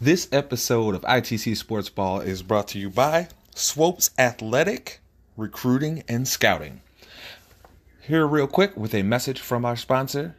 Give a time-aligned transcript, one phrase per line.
[0.00, 5.00] This episode of ITC Sports Ball is brought to you by Swopes Athletic
[5.36, 6.82] Recruiting and Scouting.
[8.02, 10.36] Here, real quick, with a message from our sponsor.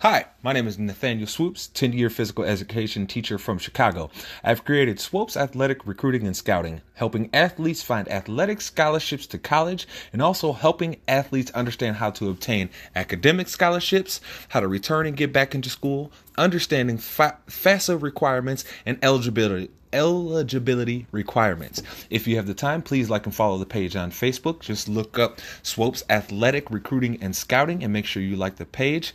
[0.00, 4.10] Hi, my name is Nathaniel Swopes, 10 year physical education teacher from Chicago.
[4.42, 10.20] I've created Swopes Athletic Recruiting and Scouting, helping athletes find athletic scholarships to college and
[10.20, 15.54] also helping athletes understand how to obtain academic scholarships, how to return and get back
[15.54, 21.80] into school, understanding fa- FAFSA requirements, and eligibility eligibility requirements.
[22.10, 24.60] If you have the time, please like and follow the page on Facebook.
[24.60, 29.14] Just look up Swopes Athletic Recruiting and Scouting and make sure you like the page.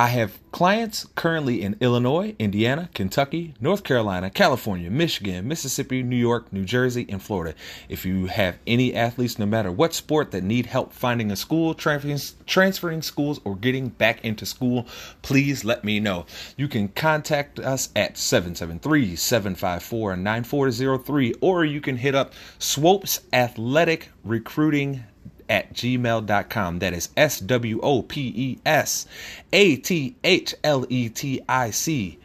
[0.00, 6.52] I have clients currently in Illinois, Indiana, Kentucky, North Carolina, California, Michigan, Mississippi, New York,
[6.52, 7.56] New Jersey, and Florida.
[7.88, 11.74] If you have any athletes, no matter what sport, that need help finding a school,
[11.74, 14.86] transferring, schools, or getting back into school,
[15.22, 16.26] please let me know.
[16.56, 24.10] You can contact us at 773 754 9403, or you can hit up Swopes Athletic
[24.22, 25.02] Recruiting
[25.48, 26.78] at gmail.com.
[26.78, 29.06] That is S W O P E S
[29.52, 32.18] A T H L E T I C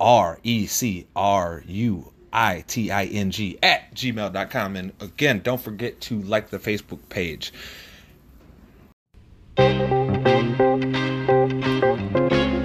[0.00, 4.76] R E C R U I T I N G at gmail.com.
[4.76, 7.52] And again, don't forget to like the Facebook page.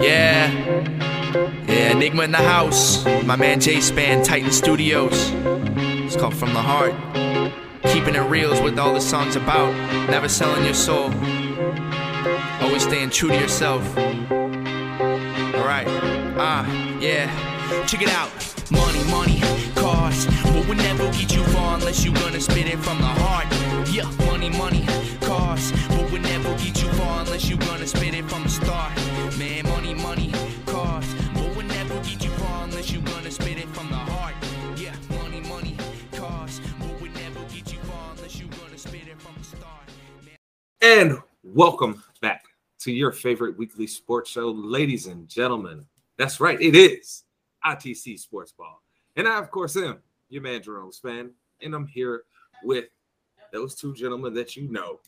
[0.02, 0.52] Yeah.
[1.68, 3.06] Yeah, Enigma in the house.
[3.24, 5.32] My man J Span, Titan Studios.
[5.34, 7.61] It's called From the Heart.
[7.92, 9.74] Keeping it real is what all the song's about.
[10.10, 11.12] Never selling your soul.
[12.62, 13.84] Always staying true to yourself.
[13.98, 15.88] Alright.
[16.38, 16.66] Ah,
[17.02, 17.28] yeah.
[17.88, 18.32] Check it out.
[18.72, 19.42] Money, money,
[19.76, 20.26] cars.
[20.44, 23.48] But will never get you far unless you're gonna spit it from the heart.
[23.90, 24.86] Yeah, money, money,
[25.20, 25.74] cars.
[25.90, 28.96] But will never get you far unless you're gonna spit it from the start.
[29.38, 30.31] Man, money, money,
[40.84, 42.44] And welcome back
[42.80, 45.86] to your favorite weekly sports show, ladies and gentlemen.
[46.18, 47.24] That's right, it is
[47.64, 48.82] ITC Sports Ball.
[49.16, 50.00] And I, of course, am
[50.30, 51.34] your man, Jerome Span.
[51.62, 52.24] And I'm here
[52.64, 52.86] with
[53.54, 55.00] those two gentlemen that you know.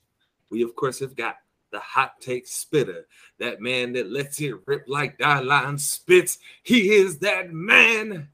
[0.51, 1.37] We, of course, have got
[1.71, 3.07] the hot take spitter,
[3.39, 6.37] that man that lets it rip like Dylan spits.
[6.61, 8.29] He is that man.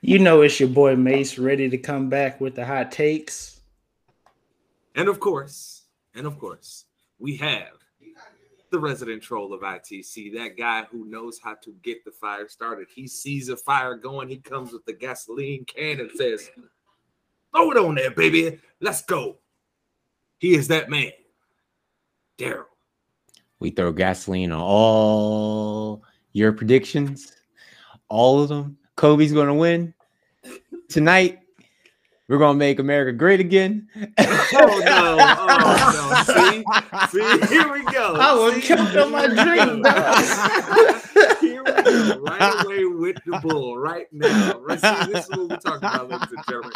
[0.00, 3.60] You know it's your boy Mace ready to come back with the hot takes.
[4.94, 5.79] And of course,
[6.14, 6.84] and of course,
[7.18, 7.72] we have
[8.70, 12.86] the resident troll of ITC, that guy who knows how to get the fire started.
[12.94, 16.50] He sees a fire going, he comes with the gasoline can and says,
[17.52, 18.60] Throw it on there, baby.
[18.80, 19.38] Let's go.
[20.38, 21.10] He is that man,
[22.38, 22.64] Daryl.
[23.58, 27.32] We throw gasoline on all your predictions,
[28.08, 28.78] all of them.
[28.96, 29.92] Kobe's going to win
[30.88, 31.40] tonight.
[32.30, 33.88] We're going to make America great again.
[34.52, 36.34] Oh no, oh no.
[36.34, 36.64] See,
[37.08, 38.16] see, here we go.
[38.16, 38.60] I was See?
[38.62, 39.84] killed on my dream.
[41.40, 44.58] Here we go, right away with the bull, right now.
[44.58, 46.72] Right, see, this is what we're talking about, ladies and gentlemen.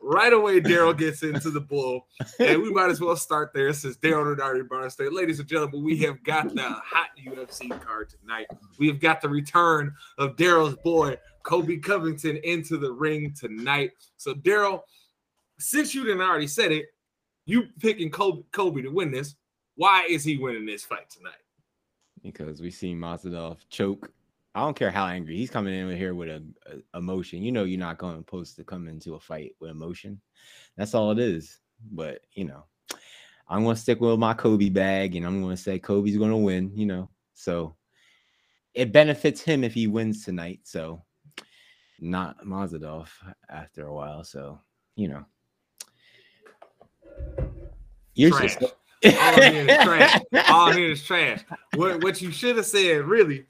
[0.00, 2.06] Right away, Daryl gets into the bull,
[2.38, 5.10] and we might as well start there since Daryl had already brought us there.
[5.10, 8.46] Ladies and gentlemen, we have got the hot UFC card tonight.
[8.78, 13.92] We have got the return of Daryl's boy, Colby Covington, into the ring tonight.
[14.16, 14.82] So, Daryl,
[15.58, 16.86] since you didn't already said it,
[17.46, 19.36] you picking Kobe, Kobe to win this.
[19.76, 21.34] Why is he winning this fight tonight?
[22.22, 24.12] because we seen Masvidal choke.
[24.54, 27.42] I don't care how angry he's coming in here with a, a emotion.
[27.42, 30.20] You know, you're not going to supposed to come into a fight with emotion.
[30.76, 31.60] That's all it is.
[31.92, 32.64] But you know,
[33.48, 36.30] I'm going to stick with my Kobe bag, and I'm going to say Kobe's going
[36.30, 36.72] to win.
[36.74, 37.76] You know, so
[38.74, 40.60] it benefits him if he wins tonight.
[40.64, 41.04] So
[42.00, 43.06] not Masvidal
[43.48, 44.24] after a while.
[44.24, 44.58] So
[44.96, 45.24] you know,
[48.14, 48.56] you're Trash.
[48.56, 48.74] just
[49.04, 50.20] All I'm is trash.
[50.48, 51.44] All I'm is trash.
[51.74, 53.46] What what you should have said, really.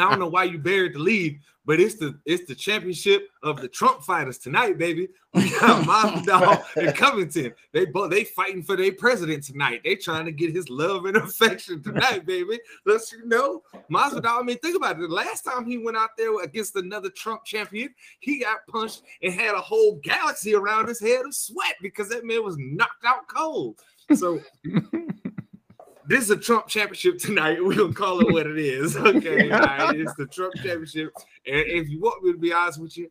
[0.00, 3.60] I don't know why you buried the lead, but it's the it's the championship of
[3.60, 5.08] the Trump fighters tonight, baby.
[5.34, 5.84] We got
[6.24, 7.52] Masvidal and Covington.
[7.72, 9.82] They both they fighting for their president tonight.
[9.84, 12.58] They trying to get his love and affection tonight, baby.
[12.86, 14.40] Let's you know, Masvidal.
[14.40, 15.08] I mean, think about it.
[15.08, 17.90] The last time he went out there against another Trump champion,
[18.20, 22.24] he got punched and had a whole galaxy around his head of sweat because that
[22.24, 23.78] man was knocked out cold.
[24.14, 24.40] So
[26.08, 27.58] this is a Trump championship tonight.
[27.64, 28.96] We're gonna call it what it is.
[29.08, 29.94] Okay, right.
[29.94, 31.12] It's the Trump championship.
[31.46, 33.10] And if you want me to be honest with you,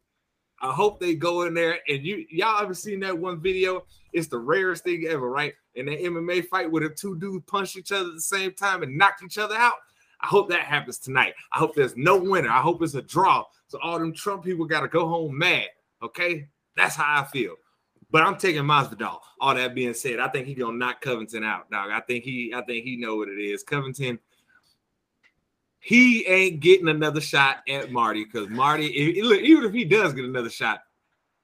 [0.61, 3.85] I hope they go in there and you y'all ever seen that one video?
[4.13, 5.53] It's the rarest thing ever, right?
[5.75, 8.81] In the MMA fight where the two dudes punch each other at the same time
[8.81, 9.75] and knock each other out.
[10.21, 11.35] I hope that happens tonight.
[11.53, 12.49] I hope there's no winner.
[12.49, 13.45] I hope it's a draw.
[13.67, 15.67] So all them Trump people got to go home mad.
[16.01, 17.55] Okay, that's how I feel.
[18.09, 19.19] But I'm taking Masvidal.
[19.39, 21.91] All that being said, I think he's gonna knock Covington out, dog.
[21.91, 23.63] I think he, I think he know what it is.
[23.63, 24.19] Covington,
[25.79, 30.49] he ain't getting another shot at Marty because Marty, even if he does get another
[30.49, 30.81] shot,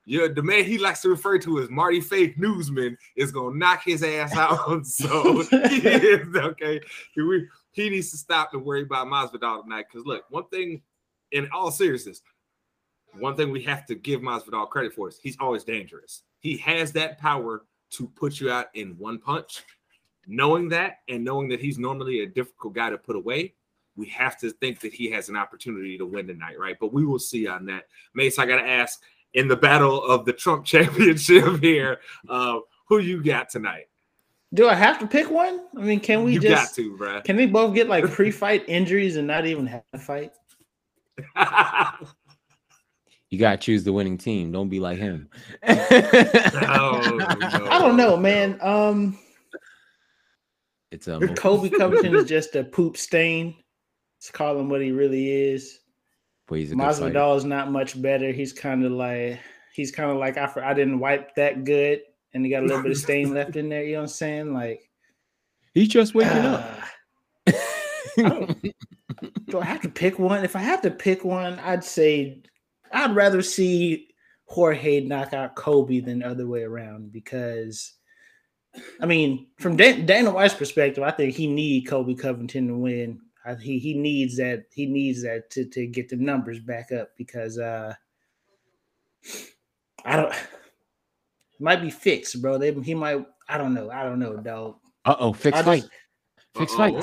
[0.06, 3.84] yeah, the man he likes to refer to as Marty Fake Newsman is gonna knock
[3.84, 4.86] his ass out.
[4.86, 6.82] so okay,
[7.14, 9.86] he, he needs to stop and worry about Masvidal tonight.
[9.92, 10.82] Because look, one thing,
[11.32, 12.22] in all seriousness,
[13.18, 16.24] one thing we have to give Masvidal credit for is he's always dangerous.
[16.44, 19.64] He has that power to put you out in one punch.
[20.28, 23.54] Knowing that and knowing that he's normally a difficult guy to put away,
[23.96, 26.76] we have to think that he has an opportunity to win tonight, right?
[26.80, 27.88] But we will see on that.
[28.14, 29.02] Mace, I got to ask
[29.34, 33.88] in the battle of the Trump championship here, uh, who you got tonight?
[34.54, 35.62] Do I have to pick one?
[35.78, 37.22] I mean, can we you just got to, bro?
[37.22, 40.34] Can we both get like pre-fight injuries and not even have a fight?
[43.34, 44.52] you gotta choose the winning team.
[44.52, 45.28] Don't be like him.
[45.68, 47.26] oh, no.
[47.68, 48.60] I don't know, man.
[48.62, 49.18] Um,
[50.92, 53.56] it's a Colby Covington is just a poop stain.
[54.20, 55.80] Let's call him what he really is.
[56.48, 58.32] But he's a Masvidal is not much better.
[58.32, 59.40] He's kind of like
[59.74, 62.02] he's kind of like I I didn't wipe that good,
[62.36, 63.84] and he got a little bit of stain left in there.
[63.84, 64.54] You know what I'm saying?
[64.54, 64.88] Like
[65.74, 66.80] he's just waking uh,
[67.48, 67.56] up.
[68.20, 68.56] I
[69.48, 70.44] do I have to pick one?
[70.44, 72.44] If I have to pick one, I'd say
[72.94, 74.10] I'd rather see
[74.46, 77.94] Jorge knock out Kobe than the other way around because.
[79.00, 83.56] I mean, from Dana White's perspective, I think he need Colby Covington to win I,
[83.56, 87.60] he he needs that he needs that to to get the numbers back up because
[87.60, 87.94] uh
[90.06, 90.34] I don't
[91.60, 92.58] might be fixed, bro.
[92.58, 93.90] They he might I don't know.
[93.90, 94.78] I don't know, dog.
[95.06, 95.86] Uh oh, fixed fight.
[96.56, 96.96] Fixed fight.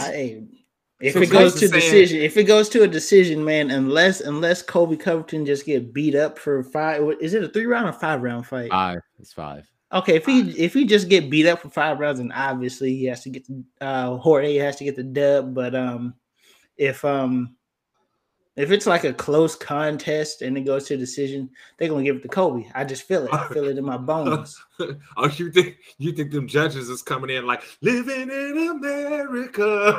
[1.00, 4.98] If it goes to decision, if it goes to a decision, man, unless unless Colby
[4.98, 8.46] Covington just get beat up for five, is it a three round or five round
[8.46, 8.70] fight?
[8.70, 9.00] Five.
[9.18, 9.66] It's five.
[9.92, 13.06] Okay, if he if he just get beat up for five rounds, and obviously he
[13.06, 16.14] has to get the uh Jorge has to get the dub, but um
[16.76, 17.56] if um
[18.60, 21.48] if it's like a close contest and it goes to decision,
[21.78, 22.66] they're gonna give it to Kobe.
[22.74, 23.32] I just feel it.
[23.32, 24.62] I feel it in my bones.
[24.78, 29.94] oh, you think you think them judges is coming in like living in America?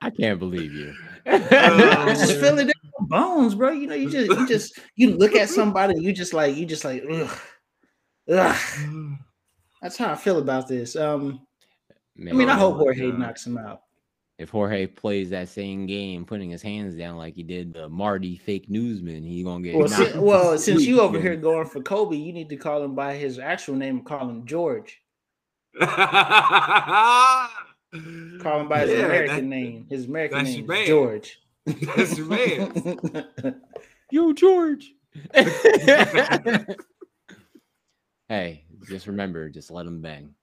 [0.00, 0.94] I can't believe you.
[1.26, 3.70] I just feel it in my bones, bro.
[3.70, 6.84] You know, you just you just you look at somebody, you just like you just
[6.84, 7.38] like ugh,
[8.30, 8.56] ugh.
[9.82, 10.94] That's how I feel about this.
[10.94, 11.44] Um,
[12.18, 13.82] I mean, I hope Jorge knocks him out.
[14.42, 18.36] If Jorge plays that same game, putting his hands down like he did the Marty
[18.36, 19.76] fake newsman, he's gonna get.
[19.76, 22.96] Well, since, well, since you over here going for Kobe, you need to call him
[22.96, 24.02] by his actual name.
[24.02, 25.00] Call him George.
[25.78, 25.88] call
[27.92, 29.86] him by his yeah, American that, name.
[29.88, 31.40] His American name is George.
[31.64, 33.60] That's your man.
[34.10, 34.92] Yo, George.
[38.28, 40.34] hey, just remember, just let him bang.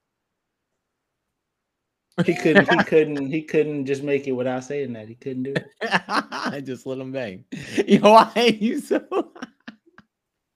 [2.25, 2.69] He couldn't.
[2.69, 3.31] He couldn't.
[3.31, 5.07] He couldn't just make it without saying that.
[5.07, 5.67] He couldn't do it.
[5.81, 7.45] I just let him bang.
[7.87, 9.01] Yo, I hate you so.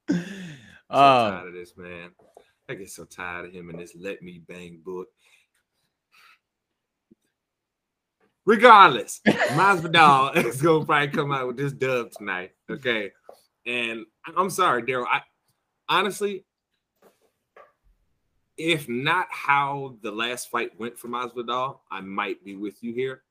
[0.10, 0.18] so
[0.90, 2.12] uh, tired of this man.
[2.70, 5.08] I get so tired of him and this "Let Me Bang" book.
[8.46, 12.52] Regardless, Masvidal is gonna probably come out with this dub tonight.
[12.70, 13.12] Okay,
[13.66, 15.06] and I'm sorry, Daryl.
[15.10, 15.22] I
[15.88, 16.46] honestly,
[18.58, 23.24] if not how the last fight went for Masvidal, I might be with you here.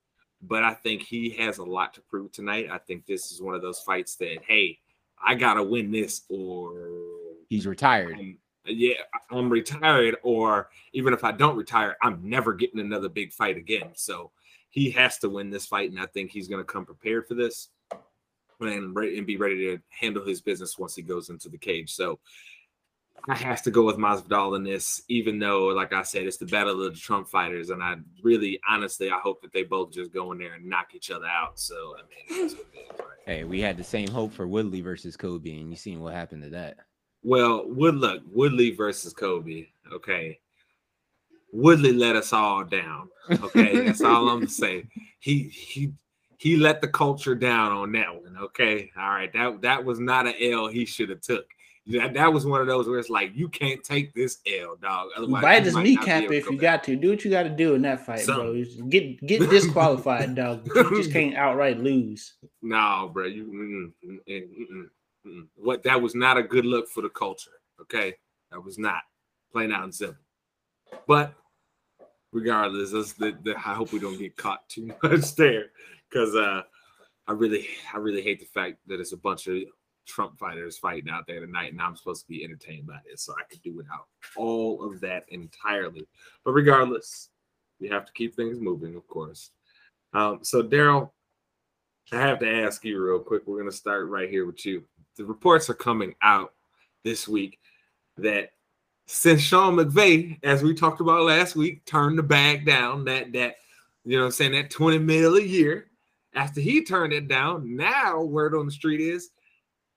[0.43, 2.69] But I think he has a lot to prove tonight.
[2.71, 4.79] I think this is one of those fights that, hey,
[5.25, 6.73] I gotta win this, or
[7.49, 8.17] he's retired.
[8.19, 8.95] I'm, yeah,
[9.31, 13.91] I'm retired, or even if I don't retire, I'm never getting another big fight again.
[13.95, 14.33] So
[14.71, 17.69] he has to win this fight, and I think he's gonna come prepared for this
[18.61, 21.93] and, and be ready to handle his business once he goes into the cage.
[21.93, 22.19] So
[23.29, 26.47] I have to go with Masvidal in this, even though, like I said, it's the
[26.47, 30.13] battle of the Trump fighters, and I really, honestly, I hope that they both just
[30.13, 31.61] go in there and knock each other out.
[31.61, 32.57] So, I mean,
[32.99, 33.07] right?
[33.25, 36.43] hey, we had the same hope for Woodley versus Kobe, and you seen what happened
[36.43, 36.79] to that.
[37.23, 39.67] Well, Wood look, Woodley versus Kobe.
[39.93, 40.41] Okay,
[41.53, 43.09] Woodley let us all down.
[43.31, 44.85] Okay, that's all I'm gonna say.
[45.21, 45.93] He he
[46.39, 48.37] he let the culture down on that one.
[48.37, 51.47] Okay, all right, that that was not an L he should have took
[51.87, 55.09] that, that was one of those where it's like you can't take this L, dog.
[55.17, 56.95] Otherwise, Bite his kneecap if you got to.
[56.95, 58.65] Do what you got to do in that fight, Something.
[58.79, 58.89] bro.
[58.89, 60.69] Get get disqualified, dog.
[60.75, 62.35] You just can't outright lose.
[62.63, 63.27] No, bro.
[63.27, 64.85] You mm, mm, mm,
[65.27, 65.83] mm, what?
[65.83, 67.51] That was not a good look for the culture.
[67.81, 68.15] Okay,
[68.53, 69.03] that was not
[69.51, 70.23] plain out and simple.
[71.09, 71.35] But
[72.33, 75.67] regardless, that's the, the, I hope we don't get caught too much there
[76.09, 76.63] because uh,
[77.27, 79.57] I really, I really hate the fact that it's a bunch of
[80.07, 83.35] Trump fighters fighting out there tonight, and I'm supposed to be entertained by this, so
[83.35, 84.07] I could do without
[84.37, 86.07] all of that entirely.
[86.45, 87.31] But regardless,
[87.81, 89.51] we have to keep things moving, of course.
[90.13, 91.11] Um, so Daryl,
[92.13, 93.43] I have to ask you real quick.
[93.47, 94.85] We're gonna start right here with you.
[95.17, 96.53] The reports are coming out
[97.05, 97.59] this week
[98.19, 98.51] that
[99.07, 103.57] since Sean McVay, as we talked about last week, turned the bag down, that that
[104.05, 105.89] you know, I'm saying that 20 mil a year.
[106.35, 109.31] After he turned it down, now word on the street is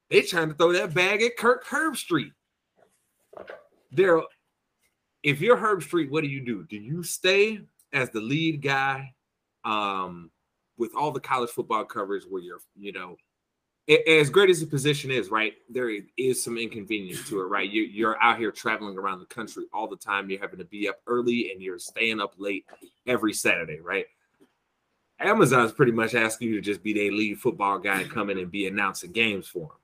[0.10, 2.32] they trying to throw that bag at Kirk Herbstreit.
[3.94, 4.24] Daryl,
[5.24, 6.64] if you're Herbstreit, what do you do?
[6.64, 7.60] Do you stay
[7.94, 9.14] as the lead guy
[9.64, 10.30] um,
[10.78, 13.18] with all the college football coverage where you're, you know,
[14.08, 15.54] as great as the position is, right?
[15.70, 17.70] There is some inconvenience to it, right?
[17.70, 20.30] You, you're out here traveling around the country all the time.
[20.30, 22.66] You're having to be up early and you're staying up late
[23.06, 24.06] every Saturday, right?
[25.20, 28.52] Amazon's pretty much asking you to just be their lead football guy come in and
[28.52, 29.78] be announcing games for them.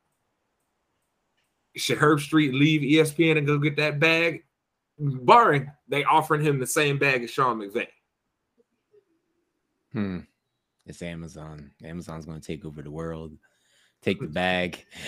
[1.76, 4.44] Should Herbstreit leave ESPN and go get that bag?
[5.00, 7.88] Barring they offering him the same bag as Sean McVay.
[9.94, 10.20] Hmm.
[10.86, 11.72] It's Amazon.
[11.84, 13.34] Amazon's going to take over the world.
[14.02, 14.84] Take the bag.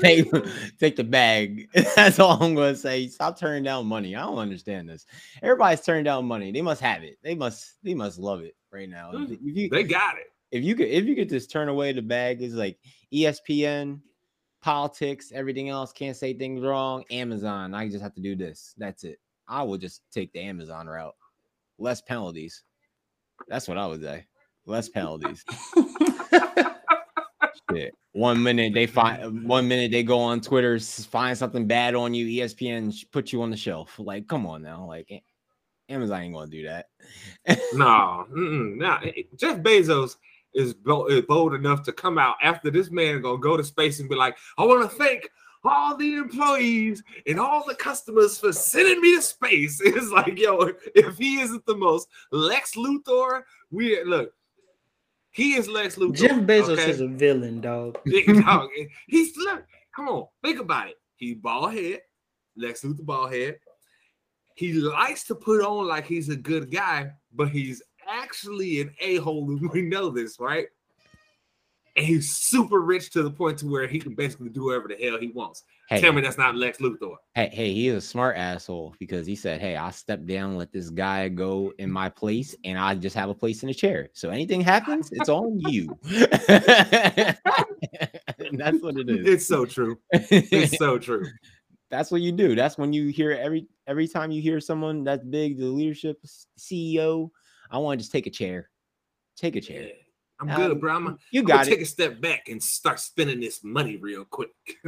[0.00, 0.30] take,
[0.78, 1.68] take the bag.
[1.96, 3.06] That's all I'm going to say.
[3.08, 4.14] Stop turning down money.
[4.16, 5.06] I don't understand this.
[5.42, 6.52] Everybody's turning down money.
[6.52, 7.18] They must have it.
[7.22, 7.74] They must.
[7.82, 9.12] They must love it right now.
[9.12, 10.26] You, They got it.
[10.50, 12.78] if you could, if you could just turn away the bag, it's like
[13.12, 14.00] ESPN,
[14.64, 15.92] politics, everything else.
[15.92, 17.04] Can't say things wrong.
[17.10, 17.74] Amazon.
[17.74, 18.74] I just have to do this.
[18.78, 19.20] That's it.
[19.46, 21.14] I will just take the Amazon route.
[21.78, 22.62] Less penalties.
[23.46, 24.24] That's what I would say.
[24.64, 25.44] Less penalties.
[27.70, 27.94] Shit.
[28.12, 32.42] One minute they find one minute they go on Twitter, find something bad on you,
[32.42, 33.98] ESPN put you on the shelf.
[33.98, 34.86] Like, come on now.
[34.86, 35.10] Like
[35.90, 36.86] Amazon ain't gonna do that.
[37.74, 39.26] No, mm-mm.
[39.36, 40.16] Jeff Bezos
[40.54, 44.00] is bold, is bold enough to come out after this man gonna go to space
[44.00, 45.28] and be like, I want to thank
[45.64, 49.80] all the employees and all the customers for sending me to space.
[49.84, 54.32] It's like, yo, if he isn't the most Lex Luthor, we look.
[55.30, 56.16] He is Lex Luthor.
[56.16, 56.90] Jeff Bezos okay?
[56.90, 57.98] is a villain, dog.
[58.04, 58.68] Dog,
[59.06, 60.96] he's look, come on, think about it.
[61.16, 62.00] He bald head,
[62.56, 63.58] Lex Luthor bald head.
[64.54, 69.50] He likes to put on like he's a good guy, but he's actually an a-hole.
[69.50, 70.66] and We know this, right?
[71.96, 74.96] And he's super rich to the point to where he can basically do whatever the
[74.96, 75.62] hell he wants.
[75.88, 77.14] Hey, Tell me that's not Lex Luthor.
[77.36, 80.72] hey, hey, he is a smart asshole because he said, Hey, I'll step down, let
[80.72, 84.08] this guy go in my place, and I just have a place in a chair.
[84.12, 85.96] So anything happens, it's on you.
[86.08, 87.38] And
[88.58, 89.28] that's what it is.
[89.28, 89.98] It's so true.
[90.10, 91.26] It's so true.
[91.90, 92.56] that's what you do.
[92.56, 96.20] That's when you hear every every time you hear someone that's big, the leadership
[96.58, 97.30] CEO.
[97.70, 98.70] I want to just take a chair,
[99.36, 99.68] take a Yeah.
[99.68, 99.90] chair.
[100.40, 100.94] I'm Um, good, bro.
[100.96, 104.50] I'm, You I'm gonna take a step back and start spending this money real quick.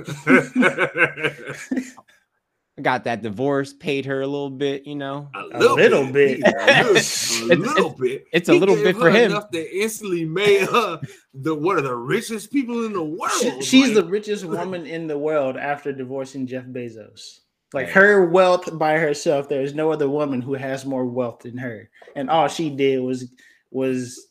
[2.78, 4.86] I got that divorce, paid her a little bit.
[4.86, 6.40] You know, A A little bit.
[6.44, 8.24] A little, a It's- little bit.
[8.32, 9.30] it's a He little gave bit for him.
[9.30, 11.00] Enough that instantly made her
[11.32, 13.32] the one of the richest people in the world.
[13.40, 17.40] She- she's the richest woman in the world after divorcing Jeff Bezos.
[17.72, 21.58] Like her wealth by herself, there is no other woman who has more wealth than
[21.58, 21.90] her.
[22.14, 23.30] And all she did was
[23.70, 24.28] was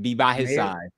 [0.00, 0.88] be by his Married- side.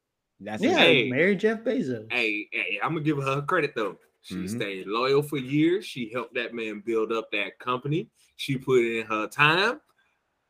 [0.40, 0.76] That's yeah, it.
[0.78, 1.10] Hey.
[1.10, 2.12] marry Jeff Bezos.
[2.12, 3.98] Hey, hey, I'm gonna give her credit though.
[4.22, 4.48] She Mhm.
[4.50, 5.84] stayed loyal for years.
[5.86, 8.08] She helped that man build up that company.
[8.36, 9.80] She put in her time,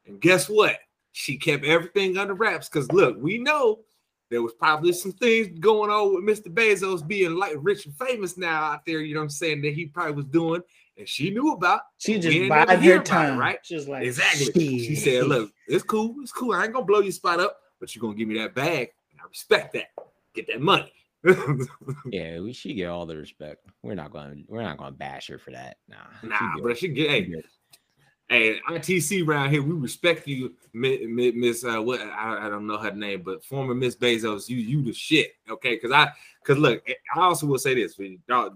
[0.06, 0.78] and guess what?
[1.12, 2.68] She kept everything under wraps.
[2.68, 3.80] Because look, we know
[4.30, 6.52] there was probably some things going on with Mr.
[6.52, 9.00] Bezos being like rich and famous now out there.
[9.00, 9.62] You know what I'm saying?
[9.62, 10.62] That he probably was doing,
[10.98, 11.80] and she knew about.
[11.98, 13.58] She just ain't never biding her about it, time, right?
[13.62, 14.78] She was like, Exactly.
[14.80, 16.16] She said, "Look, it's cool.
[16.20, 16.52] It's cool.
[16.52, 18.90] I ain't gonna blow your spot up, but you're gonna give me that bag.
[19.12, 19.90] And I respect that.
[20.34, 20.92] Get that money."
[22.10, 23.66] Yeah, we should get all the respect.
[23.82, 24.30] We're not going.
[24.30, 25.76] to We're not going to bash her for that.
[25.88, 26.62] Nah, she Nah, good.
[26.62, 27.44] bro, she get hey, good.
[28.28, 29.62] hey, ITC around here.
[29.62, 31.64] We respect you, Mi- Mi- Miss.
[31.64, 34.48] Uh, what I, I don't know her name, but former Miss Bezos.
[34.48, 35.32] You you the shit.
[35.50, 36.10] Okay, because I
[36.42, 36.82] because look,
[37.14, 38.06] I also will say this for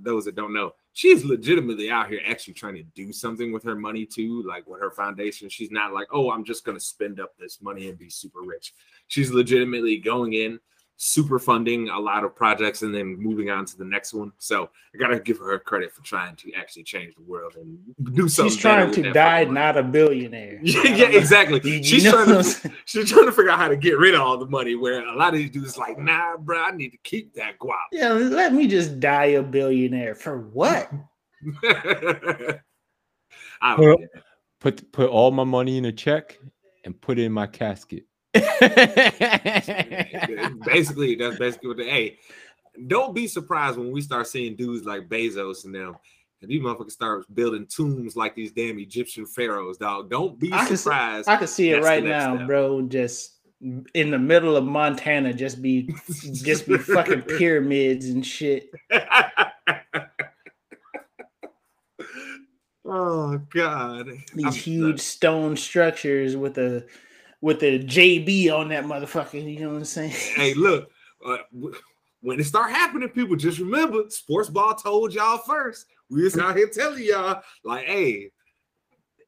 [0.00, 0.72] those that don't know.
[0.94, 4.80] She's legitimately out here actually trying to do something with her money too, like with
[4.80, 5.48] her foundation.
[5.48, 8.74] She's not like, oh, I'm just gonna spend up this money and be super rich.
[9.08, 10.60] She's legitimately going in,
[10.96, 14.30] super funding a lot of projects and then moving on to the next one.
[14.38, 17.78] So I gotta give her credit for trying to actually change the world and
[18.14, 18.52] do something.
[18.52, 20.60] She's trying to die, not a billionaire.
[20.62, 21.60] Yeah, yeah, exactly.
[21.64, 24.14] You- you She's know trying to she's trying to figure out how to get rid
[24.14, 24.76] of all the money.
[24.76, 27.86] Where a lot of these dudes like, nah, bro, I need to keep that guap.
[27.90, 30.90] Yeah, let me just die a billionaire for what?
[31.64, 32.60] I
[33.76, 34.10] Well, don't get.
[34.60, 36.38] Put put all my money in a check
[36.84, 38.04] and put it in my casket.
[40.64, 41.88] Basically, that's basically what they.
[41.90, 42.18] Hey,
[42.86, 45.96] don't be surprised when we start seeing dudes like Bezos and them.
[46.40, 50.10] And these motherfuckers start building tombs like these damn Egyptian pharaohs, dog.
[50.10, 51.28] Don't be I can see- surprised.
[51.28, 52.46] I can see it right now, step.
[52.48, 52.82] bro.
[52.82, 55.94] Just in the middle of Montana, just be
[56.32, 58.70] just be fucking pyramids and shit.
[62.84, 64.08] oh God!
[64.34, 66.84] These I'm- huge stone structures with a
[67.42, 69.34] with the JB on that motherfucker.
[69.52, 70.12] You know what I'm saying?
[70.34, 70.90] Hey, look.
[71.24, 71.38] Uh,
[72.20, 75.86] when it start happening, people just remember sports ball told y'all first.
[76.08, 78.30] We just out here telling y'all, like, hey,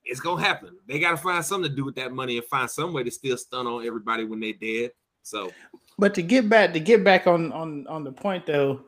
[0.04, 0.76] it's gonna happen.
[0.86, 3.36] They gotta find something to do with that money and find some way to still
[3.36, 4.92] stun on everybody when they dead.
[5.22, 5.52] So
[5.98, 8.82] But to get back to get back on on on the point though,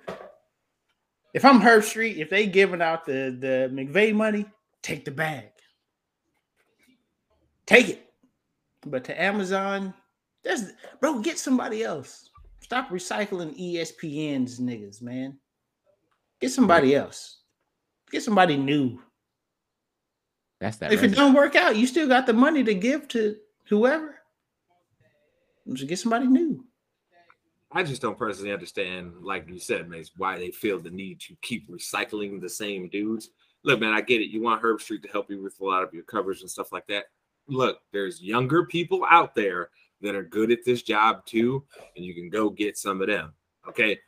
[1.33, 4.47] if I'm Herbstreit, if they giving out the the McVay money,
[4.83, 5.50] take the bag,
[7.66, 8.05] take it.
[8.86, 9.92] But to Amazon,
[10.44, 12.30] that's bro, get somebody else.
[12.60, 15.38] Stop recycling ESPN's niggas, man.
[16.40, 17.40] Get somebody else.
[18.10, 19.00] Get somebody new.
[20.60, 20.92] That's that.
[20.92, 23.36] If it don't work out, you still got the money to give to
[23.68, 24.16] whoever.
[25.72, 26.64] Just get somebody new.
[27.72, 31.36] I just don't personally understand, like you said, Mace, why they feel the need to
[31.42, 33.30] keep recycling the same dudes.
[33.64, 34.30] Look, man, I get it.
[34.30, 36.86] You want Herbstreit to help you with a lot of your coverage and stuff like
[36.86, 37.06] that.
[37.48, 39.70] Look, there's younger people out there
[40.02, 41.64] that are good at this job too,
[41.96, 43.32] and you can go get some of them.
[43.68, 43.98] Okay.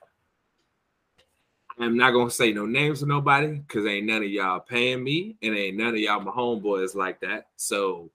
[1.79, 5.37] I'm not gonna say no names to nobody because ain't none of y'all paying me,
[5.43, 7.47] and ain't none of y'all my homeboys like that.
[7.57, 8.11] So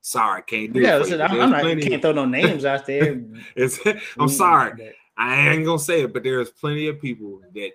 [0.00, 0.98] sorry, can't do Yeah, it.
[0.98, 1.20] for listen.
[1.20, 1.60] I'm, I'm not.
[1.60, 3.20] plenty- Can't throw no names out there.
[3.56, 4.94] It's, I'm mm, sorry.
[5.18, 7.70] I ain't gonna say it, but there's plenty of people that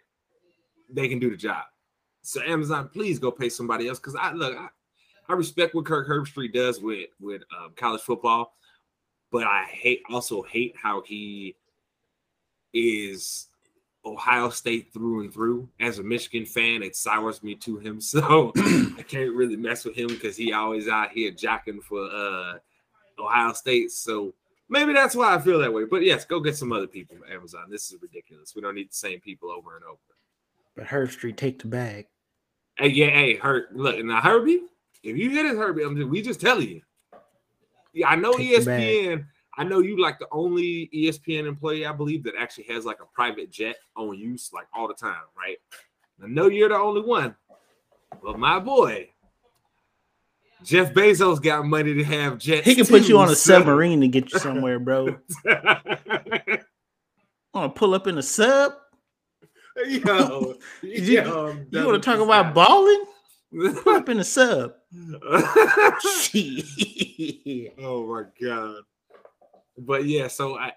[0.90, 1.64] they can do the job.
[2.24, 4.70] So Amazon, please go pay somebody else because I look, I,
[5.30, 8.54] I respect what Kirk Herbstreit does with with um, college football,
[9.32, 11.56] but I hate also hate how he
[12.74, 13.48] is
[14.06, 15.70] Ohio State through and through.
[15.80, 19.96] As a Michigan fan, it sours me to him, so I can't really mess with
[19.96, 22.56] him because he always out here jocking for uh,
[23.20, 23.92] Ohio State.
[23.92, 24.34] So
[24.70, 25.86] maybe that's why I feel that way.
[25.86, 27.70] But yes, go get some other people from Amazon.
[27.70, 28.56] This is ridiculous.
[28.56, 30.00] We don't need the same people over and over.
[30.76, 32.08] But Herbstreit, take the bag.
[32.78, 33.76] Hey, yeah, hey, Hurt.
[33.76, 34.64] Look, now Herbie,
[35.04, 36.82] if you hit it, Herbie, I'm just, we just telling you.
[37.94, 38.62] Yeah, I know Take.
[38.62, 39.26] ESPN.
[39.56, 43.06] I know you like the only ESPN employee, I believe, that actually has like a
[43.14, 45.58] private jet on use like all the time, right?
[46.24, 47.36] I know you're the only one,
[48.24, 49.10] but my boy,
[50.64, 52.66] Jeff Bezos got money to have jets.
[52.66, 55.20] He can put you on a so- submarine to get you somewhere, bro.
[57.54, 58.74] Want to pull up in a sub?
[59.88, 63.04] yo, You- yo, You want to talk about balling?
[63.54, 64.74] Pull up in a sub.
[67.80, 68.82] Oh my god.
[69.78, 70.74] But yeah, so I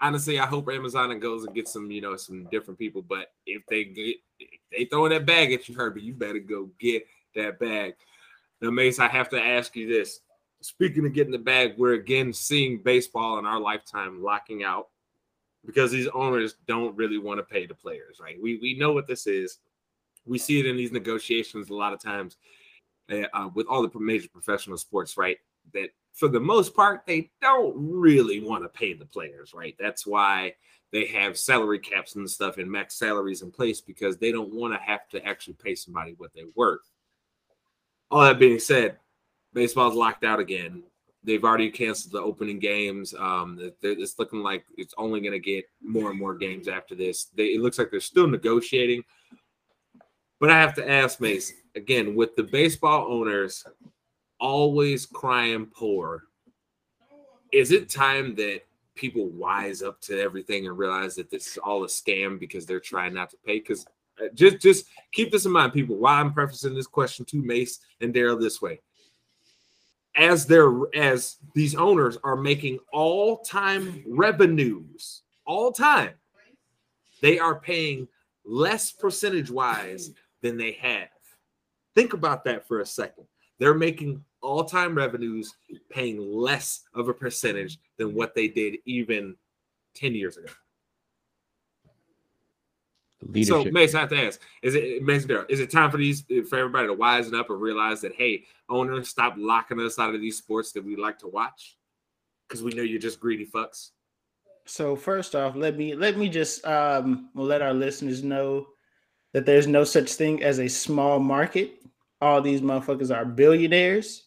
[0.00, 3.02] honestly I hope Amazon goes and gets some, you know, some different people.
[3.02, 6.70] But if they get if they throwing that bag at you, Herbie, you better go
[6.78, 7.94] get that bag.
[8.60, 10.20] Now, Mace, I have to ask you this.
[10.60, 14.88] Speaking of getting the bag, we're again seeing baseball in our lifetime locking out
[15.64, 18.40] because these owners don't really want to pay the players, right?
[18.40, 19.58] We we know what this is.
[20.24, 22.36] We see it in these negotiations a lot of times
[23.10, 25.38] uh, uh, with all the major professional sports, right?
[25.74, 29.74] That for the most part, they don't really want to pay the players, right?
[29.78, 30.54] That's why
[30.92, 34.74] they have salary caps and stuff and max salaries in place because they don't want
[34.74, 36.90] to have to actually pay somebody what they're worth.
[38.10, 38.98] All that being said,
[39.52, 40.82] baseball's locked out again.
[41.22, 43.14] They've already canceled the opening games.
[43.14, 47.26] Um, it's looking like it's only going to get more and more games after this.
[47.26, 49.04] They, it looks like they're still negotiating.
[50.40, 53.64] But I have to ask Mace again with the baseball owners
[54.40, 56.24] always crying poor.
[57.52, 58.62] Is it time that
[58.94, 62.80] people wise up to everything and realize that this is all a scam because they're
[62.80, 63.58] trying not to pay?
[63.58, 63.84] Because
[64.18, 65.96] uh, just just keep this in mind, people.
[65.96, 68.80] Why I'm prefacing this question to Mace and Daryl this way.
[70.16, 76.14] As they're as these owners are making all-time revenues, all time,
[77.20, 78.08] they are paying
[78.44, 81.08] less percentage-wise than they have.
[81.94, 83.24] Think about that for a second.
[83.58, 85.54] They're making all-time revenues
[85.90, 89.36] paying less of a percentage than what they did even
[89.94, 90.48] 10 years ago.
[93.22, 93.64] Leadership.
[93.64, 95.28] So Mason, I have to ask: Is it Mason?
[95.28, 98.44] Darrell, Is it time for these for everybody to wisen up and realize that hey,
[98.70, 101.76] owners, stop locking us out of these sports that we like to watch
[102.48, 103.90] because we know you're just greedy fucks.
[104.64, 108.68] So first off, let me let me just um let our listeners know
[109.32, 111.74] that there's no such thing as a small market.
[112.20, 114.24] All these motherfuckers are billionaires.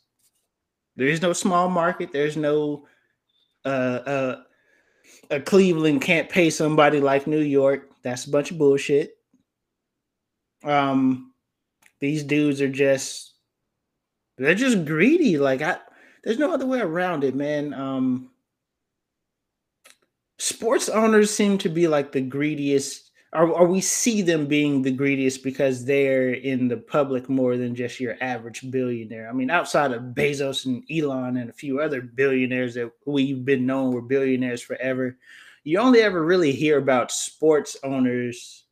[0.96, 2.12] There is no small market.
[2.12, 2.88] There's no
[3.66, 3.68] uh
[4.06, 4.36] uh
[5.30, 7.90] a Cleveland can't pay somebody like New York.
[8.04, 9.18] That's a bunch of bullshit.
[10.64, 11.34] Um
[12.00, 13.34] these dudes are just
[14.38, 15.38] they're just greedy.
[15.38, 15.78] Like I
[16.24, 17.74] there's no other way around it, man.
[17.74, 18.30] Um
[20.40, 25.44] sports owners seem to be like the greediest or, we see them being the greediest
[25.44, 29.28] because they're in the public more than just your average billionaire.
[29.28, 33.66] I mean, outside of Bezos and Elon and a few other billionaires that we've been
[33.66, 35.18] known were billionaires forever,
[35.64, 38.66] you only ever really hear about sports owners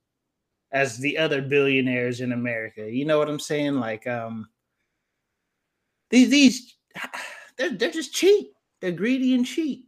[0.71, 2.89] as the other billionaires in America.
[2.89, 3.75] You know what I'm saying?
[3.75, 4.47] Like, um,
[6.09, 6.75] these these
[7.57, 8.53] they're they're just cheap.
[8.79, 9.87] They're greedy and cheap.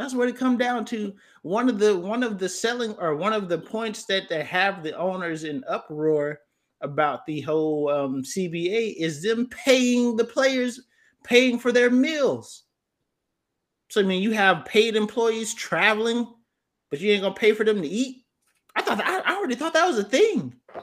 [0.00, 1.14] That's what it come down to.
[1.42, 4.82] One of the one of the selling or one of the points that they have
[4.82, 6.40] the owners in uproar
[6.80, 10.80] about the whole um, CBA is them paying the players,
[11.22, 12.62] paying for their meals.
[13.90, 16.26] So I mean, you have paid employees traveling,
[16.88, 18.24] but you ain't gonna pay for them to eat.
[18.74, 20.54] I thought I, I already thought that was a thing.
[20.74, 20.82] I,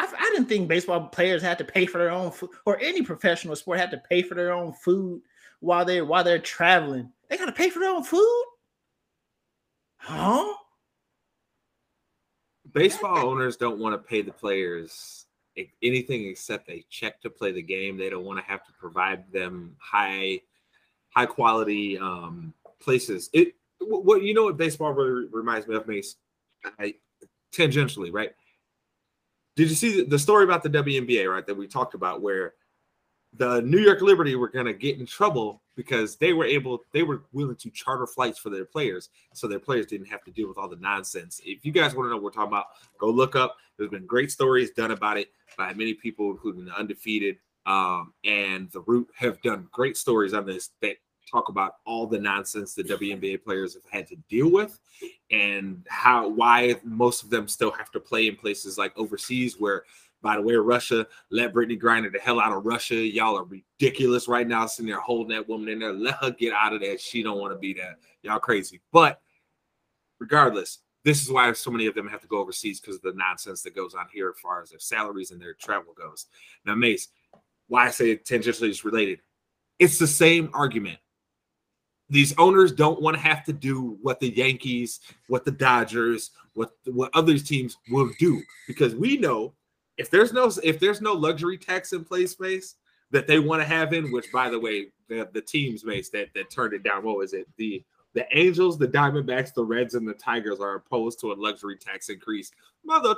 [0.00, 3.54] I didn't think baseball players had to pay for their own food, or any professional
[3.54, 5.22] sport had to pay for their own food
[5.60, 7.12] while they while they're traveling.
[7.28, 8.44] They got to pay for their own food.
[10.06, 10.54] Huh?
[12.72, 15.26] Baseball owners don't want to pay the players
[15.82, 17.96] anything except a check to play the game.
[17.96, 20.42] They don't want to have to provide them high,
[21.10, 23.30] high quality um, places.
[23.32, 26.16] It what you know what baseball really reminds me of, Mace,
[26.78, 26.94] I,
[27.52, 28.30] tangentially, right?
[29.56, 31.46] Did you see the story about the WNBA, right?
[31.46, 32.54] That we talked about, where
[33.32, 37.02] the New York Liberty were going to get in trouble because they were able, they
[37.02, 40.48] were willing to charter flights for their players, so their players didn't have to deal
[40.48, 41.40] with all the nonsense.
[41.44, 42.66] If you guys want to know what we're talking about,
[42.98, 43.56] go look up.
[43.76, 47.36] There's been great stories done about it by many people, including the undefeated
[47.66, 50.96] um, and the Root have done great stories on this that
[51.30, 54.78] talk about all the nonsense the WNBA players have had to deal with
[55.32, 59.82] and how why most of them still have to play in places like overseas where
[60.22, 62.96] by the way, Russia let Brittney Griner the hell out of Russia.
[62.96, 65.92] Y'all are ridiculous right now, sitting there holding that woman in there.
[65.92, 66.98] Let her get out of there.
[66.98, 67.96] She don't want to be there.
[68.22, 68.80] Y'all crazy.
[68.92, 69.20] But
[70.18, 73.12] regardless, this is why so many of them have to go overseas because of the
[73.12, 76.26] nonsense that goes on here as far as their salaries and their travel goes.
[76.64, 77.08] Now, Mace,
[77.68, 79.20] why I say tangentially is related.
[79.78, 80.98] It's the same argument.
[82.08, 86.70] These owners don't want to have to do what the Yankees, what the Dodgers, what
[86.86, 89.52] what other teams will do because we know
[89.98, 92.76] if there's no if there's no luxury tax in place space
[93.10, 96.28] that they want to have in, which by the way, the, the teams mates that
[96.34, 97.04] that turned it down.
[97.04, 97.46] What was it?
[97.56, 97.82] The
[98.16, 102.08] the Angels, the Diamondbacks, the Reds, and the Tigers are opposed to a luxury tax
[102.08, 102.50] increase.
[102.82, 103.14] Mother,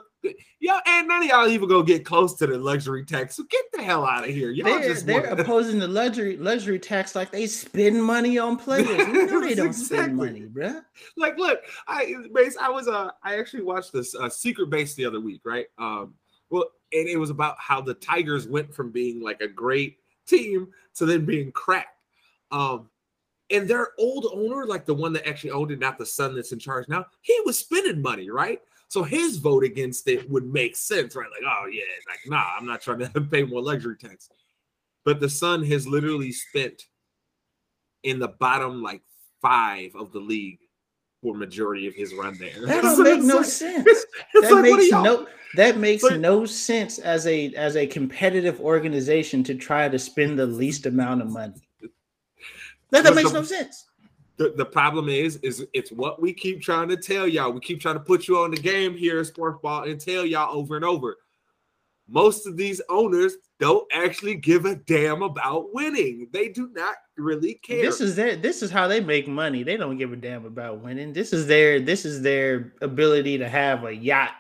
[0.59, 3.37] y'all, and none of y'all even go get close to the luxury tax.
[3.37, 4.51] So get the hell out of here.
[4.51, 8.89] Y'all they're, just they're opposing the luxury luxury tax like they spend money on players.
[8.89, 9.99] You know they don't exactly.
[9.99, 10.83] spend money, bruh.
[11.17, 12.57] Like, look, I base.
[12.61, 15.67] I was uh, I actually watched this uh, secret base the other week, right?
[15.79, 16.15] Um,
[16.51, 20.69] well, and it was about how the Tigers went from being like a great team
[20.95, 21.89] to then being crap.
[22.51, 22.89] Um,
[23.51, 26.53] and their old owner, like the one that actually owned it, not the son that's
[26.53, 28.61] in charge now, he was spending money, right?
[28.89, 31.29] So his vote against it would make sense, right?
[31.31, 34.31] Like, oh yeah, like nah, I'm not trying to pay more luxury tax.
[35.05, 36.85] But the son has literally spent
[38.03, 39.03] in the bottom like
[39.41, 40.61] five of the league
[41.23, 42.67] majority of his run there.
[42.67, 44.07] That don't so make no like, sense.
[44.35, 49.55] That like, makes no that makes no sense as a as a competitive organization to
[49.55, 51.55] try to spend the least amount of money.
[52.91, 53.87] That, that makes the, no sense.
[54.37, 57.51] The, the problem is, is it's what we keep trying to tell y'all.
[57.51, 60.57] We keep trying to put you on the game here, sports ball, and tell y'all
[60.57, 61.17] over and over.
[62.09, 66.29] Most of these owners don't actually give a damn about winning.
[66.33, 67.83] They do not really care.
[67.83, 69.63] This is their this is how they make money.
[69.63, 71.13] They don't give a damn about winning.
[71.13, 74.31] This is their this is their ability to have a yacht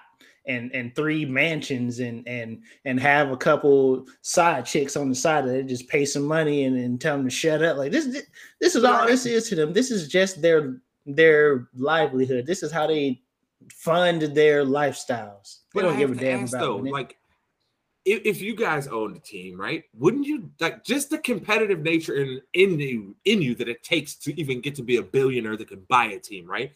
[0.47, 5.45] and and three mansions and and and have a couple side chicks on the side
[5.45, 7.77] of it, just pay some money and, and tell them to shut up.
[7.77, 8.25] Like this,
[8.61, 9.73] this is all this is to them.
[9.73, 12.47] This is just their their livelihood.
[12.47, 13.21] This is how they
[13.71, 15.61] fund their lifestyles.
[15.75, 17.19] They don't give a damn about though, like
[18.09, 19.85] if, if you guys owned a team, right?
[19.93, 24.15] Wouldn't you like just the competitive nature in in you in you that it takes
[24.17, 26.73] to even get to be a billionaire that can buy a team, right?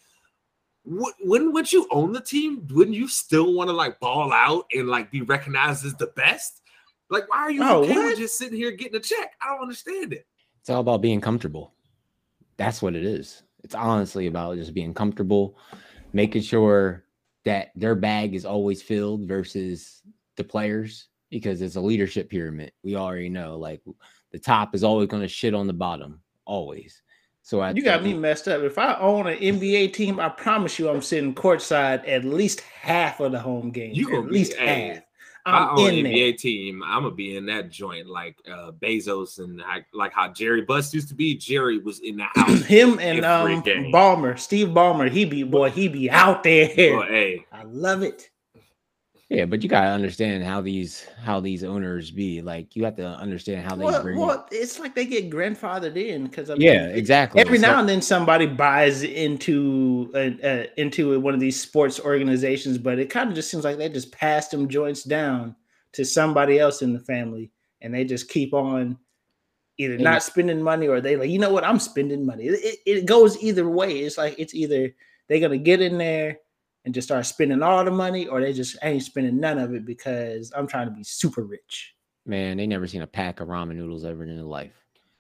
[0.85, 4.89] Wouldn't once you own the team, wouldn't you still want to like ball out and
[4.89, 6.61] like be recognized as the best?
[7.09, 9.35] Like, why are you oh, okay with just sitting here getting a check?
[9.41, 10.27] I don't understand it.
[10.61, 11.75] It's all about being comfortable.
[12.57, 13.43] That's what it is.
[13.63, 15.57] It's honestly about just being comfortable,
[16.13, 17.05] making sure
[17.45, 20.03] that their bag is always filled versus
[20.37, 22.73] the players because it's a leadership pyramid.
[22.85, 23.81] We already know like
[24.31, 27.03] the top is always going to shit on the bottom, always.
[27.41, 28.63] So I you got me messed up.
[28.63, 33.19] If I own an NBA team, I promise you, I'm sitting courtside at least half
[33.19, 33.97] of the home games.
[33.97, 34.97] You gonna at be- least hey, half.
[34.99, 35.05] If
[35.47, 36.13] I I'm own in an there.
[36.13, 40.29] NBA team, I'm gonna be in that joint like uh Bezos and like, like how
[40.29, 41.35] Jerry Buss used to be.
[41.35, 42.63] Jerry was in the house.
[42.67, 43.63] Him and um.
[43.63, 46.69] Ballmer, Steve Ballmer, he be boy, he be out there.
[46.69, 48.31] But hey, I love it.
[49.33, 52.43] Yeah, but you gotta understand how these how these owners be.
[52.43, 54.19] Like you have to understand how they Well, bring.
[54.19, 57.41] well, it's like they get grandfathered in because I mean, yeah, exactly.
[57.41, 61.99] Every So- now and then, somebody buys into uh, uh, into one of these sports
[61.99, 65.57] organizations, but it kind of just seems like they just pass them joints down
[65.93, 68.99] to somebody else in the family, and they just keep on
[69.79, 72.45] either not spending money or they like, you know what, I'm spending money.
[72.45, 74.01] It, it, it goes either way.
[74.01, 74.95] It's like it's either
[75.29, 76.39] they're gonna get in there
[76.85, 79.85] and just start spending all the money, or they just ain't spending none of it
[79.85, 81.95] because I'm trying to be super rich.
[82.27, 84.73] man, they never seen a pack of ramen noodles ever in their life.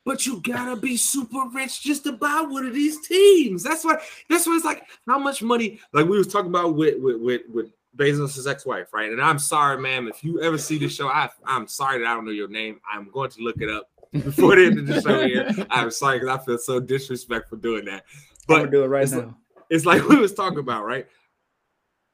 [0.04, 3.62] but you gotta be super rich just to buy one of these teams.
[3.62, 3.96] That's why.
[4.28, 5.78] That's why it's like how much money.
[5.92, 9.12] Like we was talking about with with with, with Bezos' ex-wife, right?
[9.12, 12.14] And I'm sorry, ma'am, if you ever see this show, I I'm sorry that I
[12.14, 12.80] don't know your name.
[12.90, 15.48] I'm going to look it up before the end of the show here.
[15.70, 18.04] I'm sorry because I feel so disrespectful doing that.
[18.48, 19.36] I'm But do it right it's like- now.
[19.70, 21.06] it's like we was talking about, right?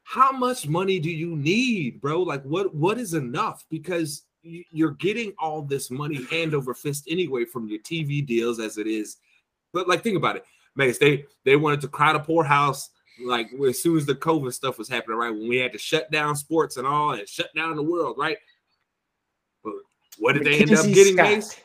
[0.09, 2.23] How much money do you need, bro?
[2.23, 3.63] Like, what what is enough?
[3.69, 8.59] Because you- you're getting all this money hand over fist anyway from your TV deals,
[8.59, 9.17] as it is.
[9.71, 10.45] But like, think about it,
[10.75, 10.97] Mace.
[10.97, 12.89] They they wanted to cry the poorhouse
[13.23, 15.29] like as soon as the COVID stuff was happening, right?
[15.31, 18.37] When we had to shut down sports and all, and shut down the world, right?
[19.63, 19.73] But
[20.17, 21.29] what did they end up getting, Scott.
[21.29, 21.55] Mace?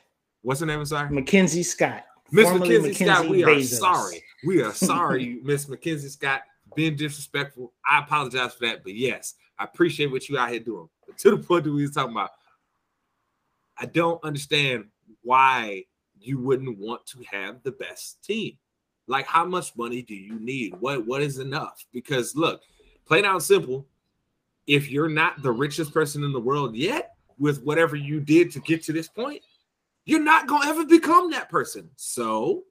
[0.42, 0.80] What's her name?
[0.80, 1.10] I'm sorry.
[1.14, 2.04] Mackenzie Scott.
[2.30, 4.22] Miss Mackenzie Scott, we are sorry.
[4.44, 6.42] We are sorry, Miss Mackenzie Scott,
[6.74, 7.72] being disrespectful.
[7.88, 10.88] I apologize for that, but yes, I appreciate what you out here doing.
[11.06, 12.30] But to the point that we was talking about,
[13.78, 14.86] I don't understand
[15.22, 15.84] why
[16.18, 18.56] you wouldn't want to have the best team.
[19.06, 20.74] Like, how much money do you need?
[20.80, 21.84] What what is enough?
[21.92, 22.62] Because look,
[23.04, 23.86] plain out simple,
[24.66, 28.60] if you're not the richest person in the world yet, with whatever you did to
[28.60, 29.42] get to this point,
[30.06, 31.90] you're not gonna ever become that person.
[31.96, 32.64] So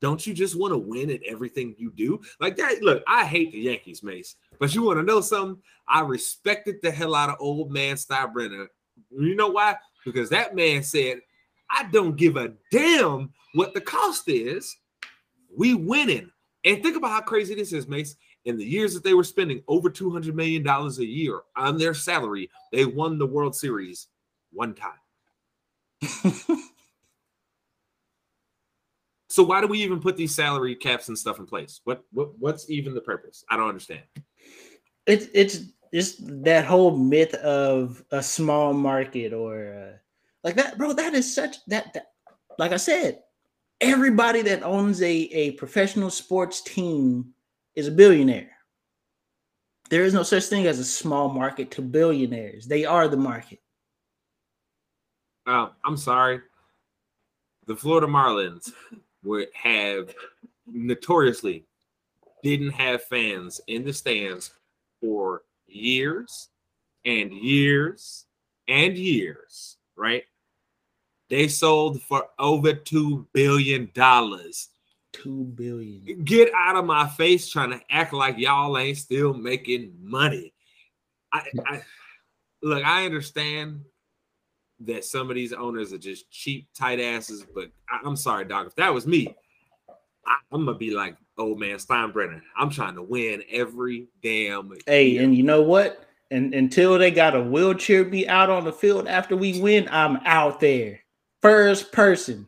[0.00, 2.20] don't you just want to win at everything you do?
[2.40, 2.82] Like that.
[2.82, 4.36] Look, I hate the Yankees, Mace.
[4.58, 5.60] But you want to know something?
[5.88, 8.66] I respected the hell out of old man Steinbrenner.
[9.10, 9.76] You know why?
[10.04, 11.20] Because that man said,
[11.70, 14.76] I don't give a damn what the cost is.
[15.56, 16.30] We winning.
[16.64, 18.16] And think about how crazy this is, Mace.
[18.44, 22.50] In the years that they were spending over $200 million a year on their salary,
[22.72, 24.08] they won the World Series
[24.52, 24.92] one time.
[29.28, 31.80] So why do we even put these salary caps and stuff in place?
[31.84, 33.44] What what what's even the purpose?
[33.50, 34.02] I don't understand.
[35.06, 39.98] it's it's just that whole myth of a small market or uh,
[40.44, 40.92] like that, bro.
[40.92, 42.06] That is such that, that
[42.58, 43.20] like I said,
[43.80, 47.34] everybody that owns a a professional sports team
[47.74, 48.50] is a billionaire.
[49.90, 52.66] There is no such thing as a small market to billionaires.
[52.66, 53.60] They are the market.
[55.46, 56.40] Uh, I'm sorry.
[57.66, 58.72] The Florida Marlins
[59.24, 60.14] would have
[60.66, 61.64] notoriously
[62.42, 64.52] didn't have fans in the stands
[65.00, 66.48] for years
[67.04, 68.26] and years
[68.68, 70.24] and years, right?
[71.30, 74.68] They sold for over two billion dollars.
[75.12, 76.24] Two billion.
[76.24, 80.52] Get out of my face trying to act like y'all ain't still making money.
[81.32, 81.82] I, I
[82.62, 83.84] look, I understand
[84.80, 88.66] that some of these owners are just cheap, tight asses, but I, I'm sorry, dog.
[88.68, 89.34] If that was me,
[90.26, 92.42] I, I'm gonna be like old man Steinbrenner.
[92.56, 95.22] I'm trying to win every damn Hey, year.
[95.22, 96.04] and you know what?
[96.30, 100.18] And until they got a wheelchair be out on the field after we win, I'm
[100.24, 101.00] out there.
[101.40, 102.46] First person.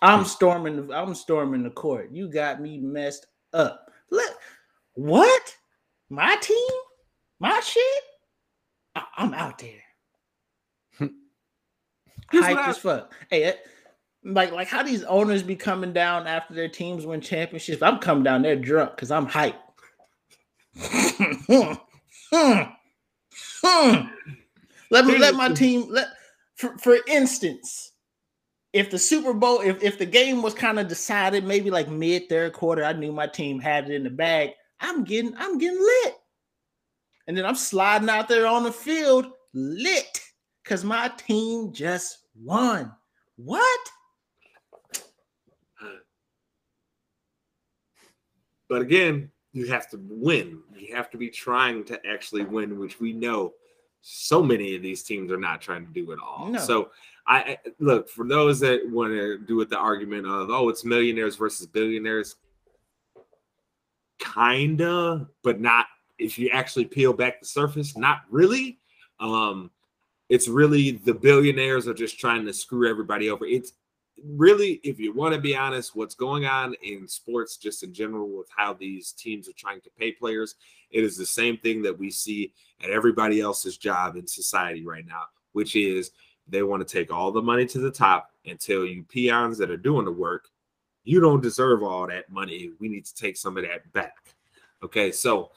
[0.00, 0.24] I'm hmm.
[0.26, 2.10] storming the, I'm storming the court.
[2.12, 3.90] You got me messed up.
[4.10, 4.34] Look,
[4.94, 5.56] what?
[6.08, 6.56] My team?
[7.40, 7.82] My shit?
[8.94, 9.83] I, am out there.
[12.30, 13.12] Here's Hype I- as fuck.
[13.30, 13.54] Hey, eh,
[14.24, 17.82] like like how these owners be coming down after their teams win championships.
[17.82, 19.54] I'm coming down there drunk because I'm hyped.
[24.90, 26.08] Let me let my team let
[26.54, 27.92] for, for instance,
[28.72, 32.28] if the Super Bowl, if, if the game was kind of decided maybe like mid
[32.28, 34.50] third quarter, I knew my team had it in the bag.
[34.80, 36.14] I'm getting I'm getting lit.
[37.26, 40.20] And then I'm sliding out there on the field lit
[40.64, 42.90] because my team just won.
[43.36, 43.80] What?
[48.68, 50.62] But again, you have to win.
[50.74, 53.52] You have to be trying to actually win, which we know
[54.00, 56.48] so many of these teams are not trying to do at all.
[56.48, 56.58] No.
[56.58, 56.90] So
[57.26, 60.84] I I- look for those that want to do with the argument of oh it's
[60.84, 62.36] millionaires versus billionaires,
[64.18, 65.86] kinda, but not
[66.18, 68.78] if you actually peel back the surface, not really.
[69.20, 69.70] Um,
[70.34, 73.46] it's really the billionaires are just trying to screw everybody over.
[73.46, 73.74] It's
[74.24, 78.28] really, if you want to be honest, what's going on in sports, just in general,
[78.36, 80.56] with how these teams are trying to pay players,
[80.90, 85.06] it is the same thing that we see at everybody else's job in society right
[85.06, 86.10] now, which is
[86.48, 89.70] they want to take all the money to the top and tell you peons that
[89.70, 90.48] are doing the work,
[91.04, 92.72] you don't deserve all that money.
[92.80, 94.34] We need to take some of that back.
[94.82, 95.52] Okay, so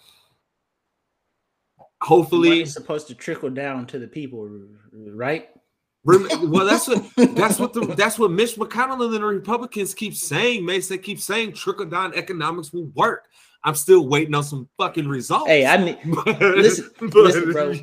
[2.01, 4.49] hopefully Money's supposed to trickle down to the people,
[4.93, 5.49] right?
[6.05, 7.03] Well, that's what
[7.35, 10.65] that's what the that's what Mitch McConnell and the Republicans keep saying.
[10.65, 13.25] Mace, they keep saying trickle down economics will work.
[13.65, 15.49] I'm still waiting on some fucking results.
[15.49, 17.73] Hey, I need But- listen, but- listen, bro.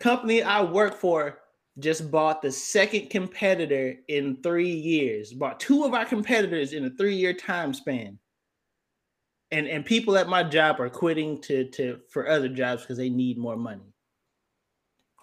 [0.00, 1.38] Company I work for
[1.78, 5.32] just bought the second competitor in three years.
[5.32, 8.18] Bought two of our competitors in a three-year time span.
[9.50, 13.08] And and people at my job are quitting to to for other jobs because they
[13.08, 13.94] need more money.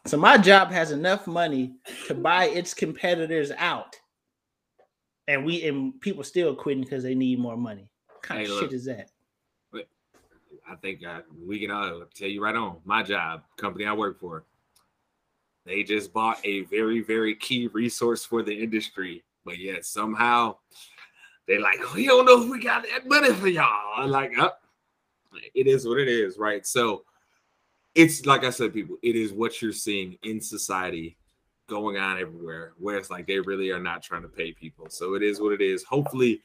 [0.08, 1.76] So my job has enough money
[2.08, 3.96] to buy its competitors out.
[5.28, 7.90] And we and people still quitting because they need more money.
[8.08, 8.64] What kind Hey, of look.
[8.64, 9.10] shit is that?
[10.68, 14.20] I think I, we can all tell you right on my job, company I work
[14.20, 14.46] for.
[15.66, 20.58] They just bought a very, very key resource for the industry, but yet somehow
[21.48, 23.94] they're like, oh, we don't know if we got that money for y'all.
[23.96, 24.62] I'm like, up,
[25.54, 26.66] it is what it is, right?
[26.66, 27.04] So
[27.94, 31.18] it's like I said, people, it is what you're seeing in society
[31.68, 34.90] going on everywhere, where it's like they really are not trying to pay people.
[34.90, 35.84] So it is what it is.
[35.84, 36.42] Hopefully,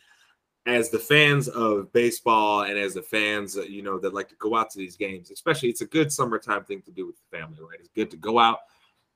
[0.66, 4.56] as the fans of baseball and as the fans, you know, that like to go
[4.56, 7.58] out to these games, especially it's a good summertime thing to do with the family,
[7.60, 7.78] right?
[7.80, 8.58] It's good to go out,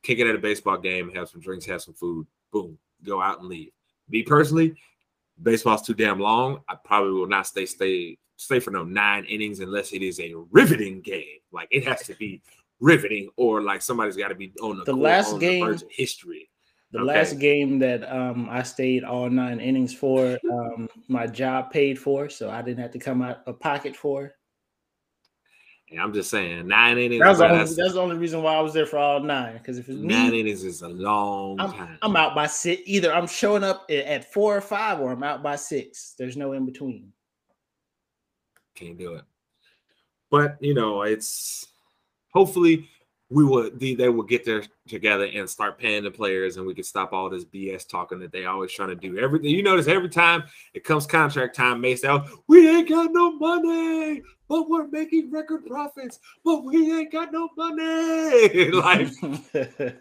[0.02, 3.40] kick it at a baseball game, have some drinks, have some food, boom, go out
[3.40, 3.70] and leave.
[4.08, 4.74] Me personally,
[5.42, 6.60] baseball's too damn long.
[6.68, 10.34] I probably will not stay stay stay for no nine innings unless it is a
[10.50, 11.38] riveting game.
[11.52, 12.42] Like it has to be
[12.80, 15.82] riveting, or like somebody's got to be on the, The court last on game- the
[15.90, 16.50] history.
[16.90, 17.06] The Okay.
[17.06, 22.28] last game that um, I stayed all nine innings for, um, my job paid for,
[22.28, 24.32] so I didn't have to come out of pocket for.
[25.94, 27.22] And I'm just saying, nine innings.
[27.22, 29.20] That was, the only, that's- that's the only reason why I was there for all
[29.20, 29.52] nine.
[29.52, 31.98] Because if it's nine me, innings is a long I'm, time.
[32.02, 32.82] I'm out by six.
[32.84, 36.14] Either I'm showing up at four or five, or I'm out by six.
[36.18, 37.12] There's no in between.
[38.74, 39.22] Can't do it.
[40.30, 41.68] But you know, it's
[42.32, 42.88] hopefully
[43.30, 46.74] we will they, they will get there together and start paying the players and we
[46.74, 49.18] can stop all this BS talking that they always trying to do.
[49.18, 53.12] Everything you notice every time it comes contract time, Mace out, oh, we ain't got
[53.12, 58.70] no money, but we're making record profits, but we ain't got no money.
[58.72, 59.08] like,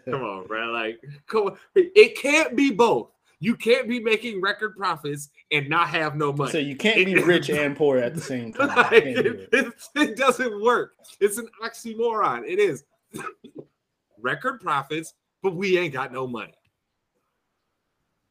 [0.04, 0.66] come on, bro.
[0.70, 1.56] Like, come on.
[1.74, 3.10] It can't be both.
[3.40, 6.52] You can't be making record profits and not have no money.
[6.52, 8.68] so you can't be rich and poor at the same time.
[8.68, 9.66] Like, can't do it, it.
[9.66, 10.92] it- it doesn't work.
[11.20, 12.44] It's an oxymoron.
[12.46, 12.84] It is
[14.20, 16.54] record profits, but we ain't got no money.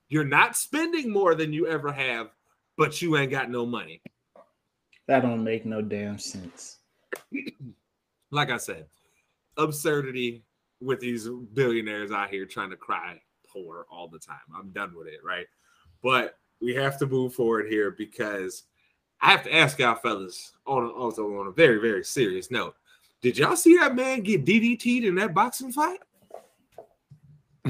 [0.09, 2.29] You're not spending more than you ever have,
[2.77, 4.01] but you ain't got no money.
[5.07, 6.79] That don't make no damn sense.
[8.31, 8.87] Like I said,
[9.57, 10.43] absurdity
[10.81, 14.37] with these billionaires out here trying to cry poor all the time.
[14.57, 15.45] I'm done with it, right?
[16.01, 18.63] But we have to move forward here because
[19.21, 22.75] I have to ask y'all fellas on also on a very very serious note.
[23.23, 25.99] Did y'all see that man get DDT'd in that boxing fight?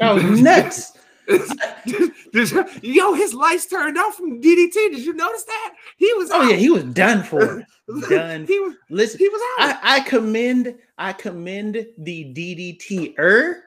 [0.00, 0.94] Oh, nuts!
[1.26, 2.50] did
[2.82, 4.72] yo, his lights turned off from DDT.
[4.72, 5.74] Did you notice that?
[5.98, 6.30] He was.
[6.32, 7.66] Oh yeah, he was done for.
[8.08, 8.46] done.
[8.46, 8.74] he was.
[8.88, 9.78] Listen, He was out.
[9.82, 13.60] I, I commend I commend the DDTer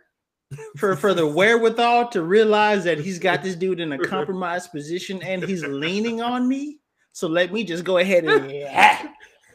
[0.78, 5.22] for for the wherewithal to realize that he's got this dude in a compromised position
[5.22, 6.80] and he's leaning on me.
[7.14, 8.52] So let me just go ahead and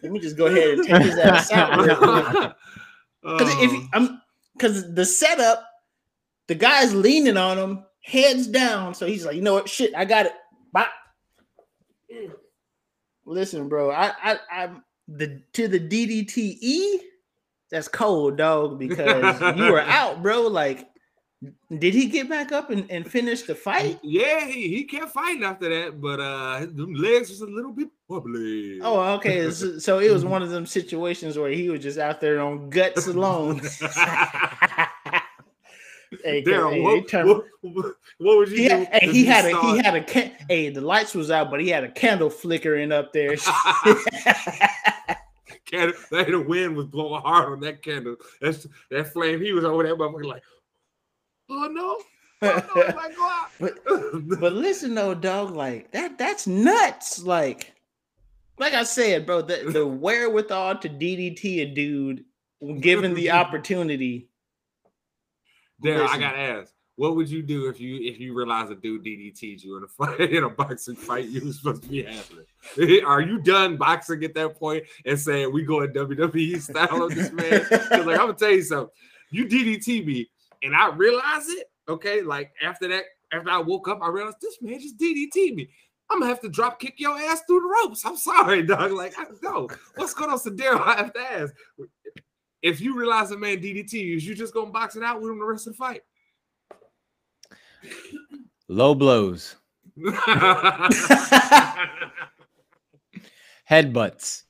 [0.06, 2.56] let me just go ahead and take his ass out.
[3.22, 5.66] Because if I'm because the setup,
[6.46, 8.94] the guy's leaning on him, heads down.
[8.94, 9.68] So he's like, you know what?
[9.68, 10.32] Shit, I got it.
[10.72, 10.86] Bye.
[13.24, 13.90] Listen, bro.
[13.90, 17.00] I I I'm the to the DDTE.
[17.72, 18.78] That's cold, dog.
[18.78, 20.42] Because you were out, bro.
[20.42, 20.88] Like,
[21.78, 23.98] did he get back up and, and finish the fight?
[24.02, 27.88] Yeah, he, he kept fighting after that, but uh his legs was a little bit
[28.08, 28.80] wobbly.
[28.80, 29.50] Oh, okay.
[29.50, 32.70] So, so it was one of them situations where he was just out there on
[32.70, 33.60] guts alone.
[36.22, 38.86] Hey, Daryl, hey, what, what, what, what would you He do?
[38.92, 41.68] hey, he had a he had a can- hey the lights was out, but he
[41.68, 43.34] had a candle flickering up there.
[45.66, 48.16] candle, that the wind was blowing hard on that candle.
[48.40, 49.40] That's that flame.
[49.40, 50.42] He was over there, motherfucker, like,
[51.50, 51.98] oh no.
[52.42, 53.48] Oh, no, it might go out.
[53.58, 53.78] But
[54.40, 57.22] but listen though, dog, like that that's nuts.
[57.22, 57.72] Like,
[58.58, 62.26] like I said, bro, the, the wherewithal to DDT a dude
[62.80, 64.28] given the opportunity.
[65.82, 66.72] Damn, I gotta ask.
[66.96, 69.88] What would you do if you if you realize a dude DDT'd you in a
[69.88, 73.04] fight in a boxing fight you was supposed to be having?
[73.04, 77.14] Are you done boxing at that point and saying we go in WWE style on
[77.14, 77.66] this man?
[77.70, 78.90] like I'm gonna tell you something.
[79.30, 80.28] You DDT me
[80.62, 81.70] and I realize it.
[81.88, 85.68] Okay, like after that, after I woke up, I realized this man just DDT me.
[86.10, 88.04] I'm gonna have to drop kick your ass through the ropes.
[88.04, 88.92] I'm sorry, dog.
[88.92, 90.80] Like I know what's going on, Sadero.
[90.86, 91.54] I have to ask.
[92.62, 95.30] If you realize a man DDT you, is you just gonna box it out with
[95.30, 96.02] him the rest of the fight?
[98.68, 99.56] Low blows,
[103.70, 104.42] headbutts.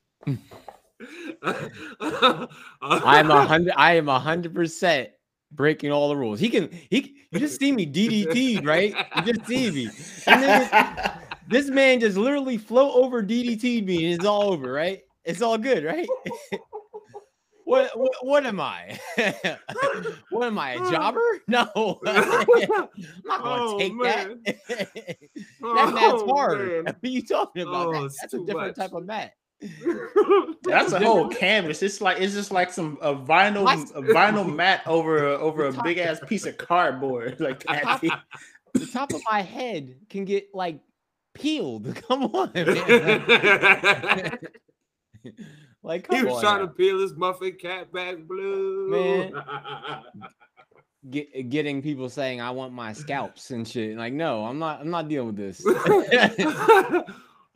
[2.83, 3.75] I am a hundred.
[3.77, 5.11] I am a hundred percent
[5.57, 6.39] breaking all the rules.
[6.39, 6.71] He can.
[6.91, 7.17] He.
[7.33, 8.95] You just see me DDT, right?
[9.17, 9.91] You just see me.
[10.27, 10.71] And then
[11.49, 15.01] this man just literally float over DDT me, and it's all over, right?
[15.25, 16.09] It's all good, right?
[17.65, 18.13] what, what?
[18.23, 18.99] What am I?
[20.31, 20.73] what am I?
[20.73, 21.21] A jobber?
[21.49, 22.89] No, I'm not gonna
[23.65, 24.41] Oh, take man.
[24.45, 24.57] that.
[24.69, 25.19] that
[25.95, 26.59] mat's Oh, hard.
[26.59, 26.85] man.
[26.85, 27.89] What are you talking about?
[27.89, 28.77] Oh, That- that's a different much.
[28.77, 29.33] type of mat.
[30.65, 31.83] That's a whole canvas.
[31.83, 35.83] It's like it's just like some a vinyl a vinyl mat over a, over a
[35.83, 37.37] big ass piece of cardboard.
[37.47, 38.01] Like that.
[38.75, 40.81] the top of my head can get like
[41.33, 41.95] peeled.
[42.09, 42.67] Come on, man.
[45.83, 46.67] like, come he was on trying now.
[46.67, 48.91] to peel his muffin cat back blue.
[48.91, 49.33] Man.
[51.09, 53.97] Get, getting people saying I want my scalps and shit.
[53.97, 54.81] Like, no, I'm not.
[54.81, 55.65] I'm not dealing with this.
[55.65, 57.05] I'm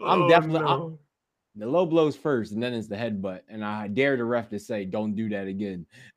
[0.01, 0.99] oh, definitely- I'm-
[1.57, 3.41] the low blows first, and then it's the headbutt.
[3.49, 5.87] And I dare the ref to say, "Don't do that again."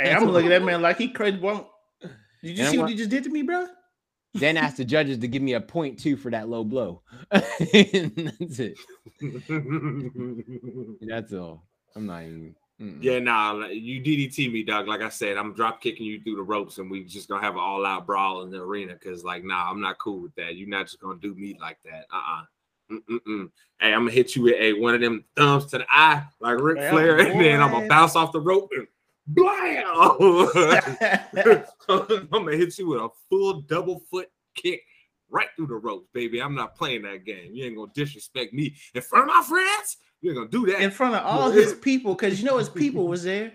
[0.00, 1.38] Hey, I'm gonna look at that man like he crazy.
[1.38, 1.64] One,
[2.42, 3.66] did you And see I'm what wa- he just did to me, bro?
[4.34, 7.02] Then ask the judges to give me a point two for that low blow.
[7.30, 8.76] That's it.
[11.00, 11.66] That's all.
[11.94, 12.56] I'm not even.
[12.80, 12.98] mm-mm.
[13.02, 14.88] Yeah, nah, you DDT me, dog.
[14.88, 17.54] Like I said, I'm drop kicking you through the ropes, and we just gonna have
[17.54, 18.96] an all out brawl in the arena.
[18.96, 20.56] Cause like, nah, I'm not cool with that.
[20.56, 22.06] You're not just gonna do me like that.
[22.12, 22.42] Uh uh
[22.90, 23.50] Mm-mm-mm.
[23.80, 26.60] Hey, I'm gonna hit you with a one of them thumbs to the eye, like
[26.60, 28.86] Ric Yeah, Flair, and then I'm gonna bounce off the rope and
[29.26, 29.84] blam.
[31.88, 34.82] I'm gonna hit you with a full double foot kick
[35.30, 36.40] right through the ropes, baby.
[36.40, 37.50] I'm not playing that game.
[37.52, 39.96] You ain't gonna disrespect me in front of my friends.
[40.20, 40.80] You ain't gonna do that.
[40.80, 43.52] in front of all his people, because you know his people was there.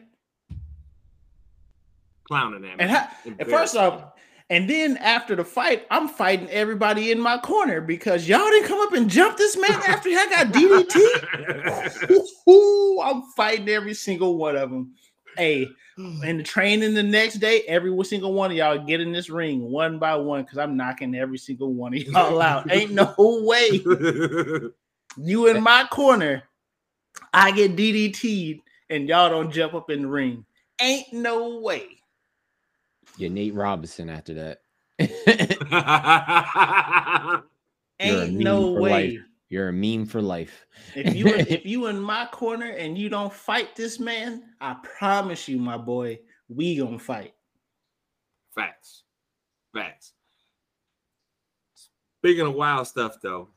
[2.27, 2.84] Clowning at me.
[2.84, 4.13] And, ha- and first off,
[4.50, 8.82] and then after the fight, I'm fighting everybody in my corner because y'all didn't come
[8.82, 12.24] up and jump this man after I got DDT.
[12.50, 14.95] Ooh, I'm fighting every single one of them.
[15.38, 19.30] Hey, in the training the next day, every single one of y'all get in this
[19.30, 22.72] ring one by one because I'm knocking every single one of y'all out.
[22.72, 23.82] Ain't no way
[25.18, 26.43] you in my corner,
[27.34, 30.45] I get DDT'd and y'all don't jump up in the ring.
[30.82, 31.99] Ain't no way.
[33.20, 34.61] Yeah, Nate Robinson after that.
[38.01, 39.09] You're a Ain't meme no for way.
[39.09, 39.20] life.
[39.49, 40.65] You're a meme for life.
[40.95, 45.49] If you if you in my corner and you don't fight this man, I promise
[45.49, 47.34] you, my boy, we gonna fight.
[48.55, 49.03] Facts.
[49.74, 50.13] Facts.
[52.22, 53.49] Speaking of wild stuff, though,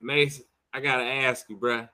[0.00, 0.42] Mace,
[0.72, 1.88] I gotta ask you, bruh.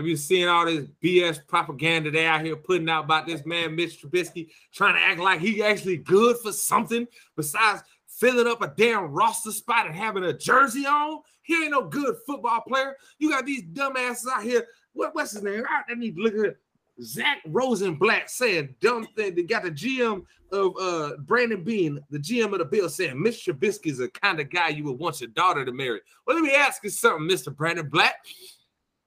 [0.00, 3.76] Have you seen all this BS propaganda they out here putting out about this man,
[3.76, 8.72] Mitch Trubisky, trying to act like he actually good for something besides filling up a
[8.78, 11.20] damn roster spot and having a jersey on?
[11.42, 12.96] He ain't no good football player.
[13.18, 14.66] You got these dumbasses out here.
[14.94, 15.64] What, what's his name?
[15.68, 16.56] I need to look at
[17.02, 19.34] Zach Rosenblatt saying dumb thing.
[19.34, 23.44] They got the GM of uh Brandon Beane, the GM of the Bill, saying Mitch
[23.44, 26.00] Trubisky is the kind of guy you would want your daughter to marry.
[26.26, 27.54] Well, let me ask you something, Mr.
[27.54, 28.14] Brandon Black.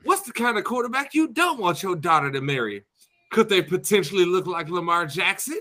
[0.03, 2.83] What's the kind of quarterback you don't want your daughter to marry?
[3.31, 5.59] Could they potentially look like Lamar Jackson?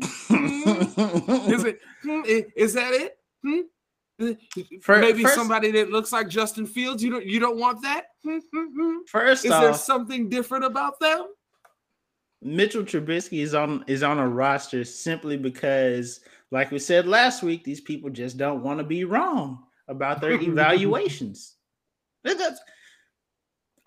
[0.00, 1.80] Is it?
[2.02, 2.22] hmm,
[2.56, 3.16] Is that it?
[3.44, 3.60] Hmm?
[4.20, 4.34] Uh,
[5.00, 7.02] Maybe first- somebody that looks like Justin Fields.
[7.02, 7.26] You don't.
[7.26, 8.06] You don't want that.
[8.24, 8.96] Hmm, hmm, hmm.
[9.08, 11.26] First Is there off, something different about them?
[12.40, 16.20] Mitchell Trubisky is on is on a roster simply because,
[16.50, 20.32] like we said last week, these people just don't want to be wrong about their
[20.40, 21.56] evaluations.
[22.24, 22.60] That's,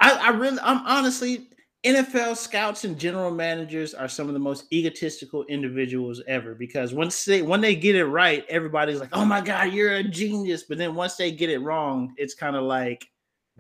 [0.06, 1.50] I, I really, I'm honestly,
[1.84, 7.26] NFL scouts and general managers are some of the most egotistical individuals ever because once
[7.26, 10.78] they when they get it right, everybody's like, "Oh my god, you're a genius!" But
[10.78, 13.06] then once they get it wrong, it's kind of like,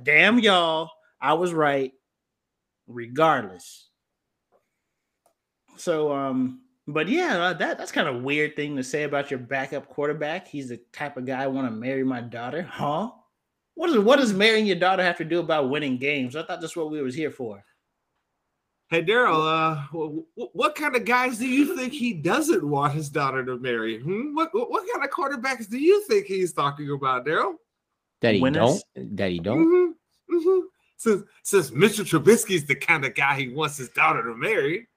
[0.03, 0.89] "Damn y'all,
[1.21, 1.91] I was right."
[2.87, 3.89] regardless.
[5.77, 9.39] So, um, but yeah, uh, that that's kind of weird thing to say about your
[9.39, 10.47] backup quarterback.
[10.47, 13.11] He's the type of guy I want to marry my daughter, huh?
[13.75, 16.35] What does what does marrying your daughter have to do about winning games?
[16.35, 17.63] I thought that's what we was here for.
[18.89, 19.81] Hey Daryl, uh,
[20.35, 23.99] what, what kind of guys do you think he doesn't want his daughter to marry?
[23.99, 24.35] Hmm?
[24.35, 27.55] What, what, what kind of quarterbacks do you think he's talking about, Daryl?
[28.21, 28.83] That he Winners?
[28.95, 29.17] don't.
[29.17, 29.65] That he don't.
[29.65, 30.59] Mm-hmm, mm-hmm.
[30.97, 32.05] Since since Mr.
[32.05, 34.87] Trubisky's the kind of guy he wants his daughter to marry.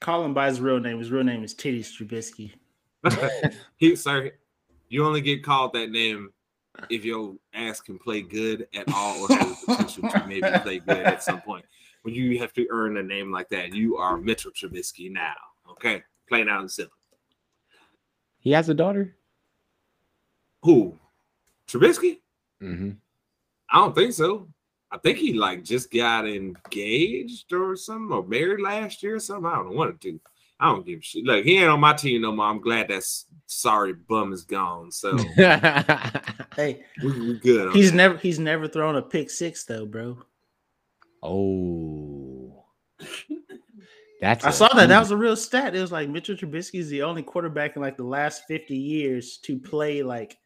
[0.00, 0.98] Call him by his real name.
[0.98, 2.52] His real name is Titty Trubisky.
[3.76, 4.32] he sorry,
[4.88, 6.30] you only get called that name
[6.90, 10.78] if your ass can play good at all or has the potential to maybe play
[10.78, 11.64] good at some point.
[12.02, 15.34] When you have to earn a name like that, you are Mitchell Trubisky now.
[15.70, 16.96] Okay, plain out and simple.
[18.38, 19.16] He has a daughter.
[20.62, 20.96] Who?
[21.66, 22.20] Trubisky?
[22.62, 22.90] Mm-hmm.
[23.70, 24.48] I don't think so.
[24.90, 29.46] I think he like just got engaged or something or married last year or something.
[29.46, 30.20] I don't know one or two.
[30.58, 31.24] I don't give a shit.
[31.24, 32.46] Look, he ain't on my team no more.
[32.46, 33.04] I'm glad that
[33.46, 34.90] sorry bum is gone.
[34.90, 35.16] So
[36.56, 37.74] Hey, we, we good.
[37.74, 37.96] he's that.
[37.96, 40.18] never he's never thrown a pick six though, bro.
[41.22, 42.64] oh,
[44.20, 44.44] that's.
[44.44, 44.88] I a- saw that.
[44.88, 45.74] That was a real stat.
[45.74, 49.36] It was like Mitchell Trubisky is the only quarterback in like the last 50 years
[49.42, 50.38] to play like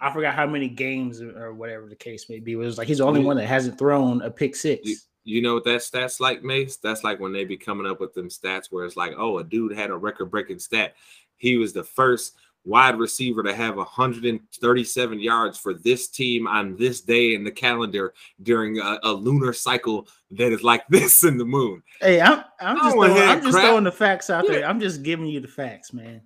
[0.00, 2.52] I forgot how many games or- or whatever the case may be.
[2.52, 5.06] It was like he's the only one that hasn't thrown a pick six.
[5.24, 6.76] You, you know what that stats like, Mace?
[6.76, 9.44] That's like when they be coming up with them stats where it's like, oh, a
[9.44, 10.94] dude had a record breaking stat.
[11.36, 17.00] He was the first wide receiver to have 137 yards for this team on this
[17.00, 18.12] day in the calendar
[18.42, 21.82] during a, a lunar cycle that is like this in the moon.
[22.00, 23.64] Hey, I'm I'm just throwing, I'm just crap.
[23.64, 24.66] throwing the facts out there.
[24.66, 26.22] I'm just giving you the facts, man.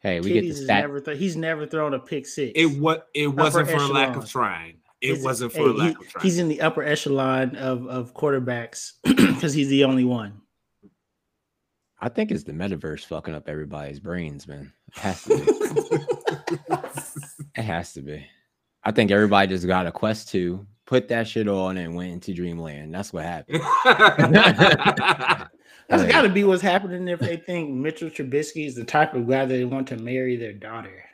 [0.00, 0.80] Hey, we Titties get the has stat.
[0.82, 2.52] never th- he's never thrown a pick six.
[2.54, 4.76] It what it wasn't for a lack of trying.
[5.04, 6.22] It He's- wasn't for hey, a lack he- of trying.
[6.22, 10.40] He's in the upper echelon of of quarterbacks because he's the only one.
[12.00, 14.72] I think it's the metaverse fucking up everybody's brains, man.
[14.94, 16.74] It has to be.
[17.56, 18.26] it has to be.
[18.82, 22.34] I think everybody just got a quest to put that shit on and went into
[22.34, 22.94] dreamland.
[22.94, 23.62] That's what happened.
[25.88, 26.08] That's Hey.
[26.10, 29.44] got to be what's happening if they think Mitchell Trubisky is the type of guy
[29.44, 31.04] they want to marry their daughter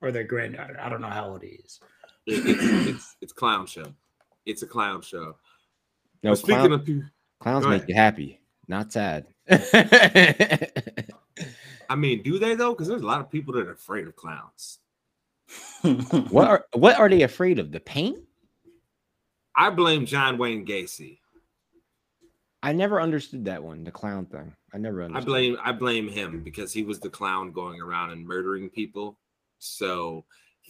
[0.00, 0.78] or their granddaughter.
[0.80, 1.78] I don't know how old he is.
[2.26, 3.92] It- it's, it's it's clown show.
[4.46, 5.36] It's a clown show.
[6.22, 7.08] No, Speaking clown- of people,
[7.40, 7.88] clowns make ahead.
[7.88, 9.26] you happy, not sad.
[11.90, 12.72] I mean, do they though?
[12.72, 14.78] Because there's a lot of people that are afraid of clowns.
[16.30, 17.70] what are what are they afraid of?
[17.72, 18.18] The paint?
[19.56, 21.18] I blame John Wayne Gacy.
[22.62, 24.54] I never understood that one, the clown thing.
[24.72, 25.22] I never understood.
[25.22, 29.18] I blame I blame him because he was the clown going around and murdering people.
[29.58, 30.24] So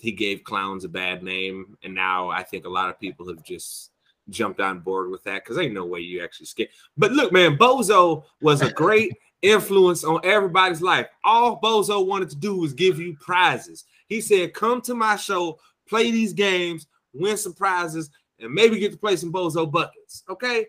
[0.05, 3.43] he gave clowns a bad name, and now I think a lot of people have
[3.43, 3.91] just
[4.29, 6.71] jumped on board with that because ain't no way you actually skip.
[6.97, 11.07] But look, man, Bozo was a great influence on everybody's life.
[11.25, 13.85] All Bozo wanted to do was give you prizes.
[14.07, 18.93] He said, "Come to my show, play these games, win some prizes, and maybe get
[18.93, 20.67] to play some Bozo buckets." Okay,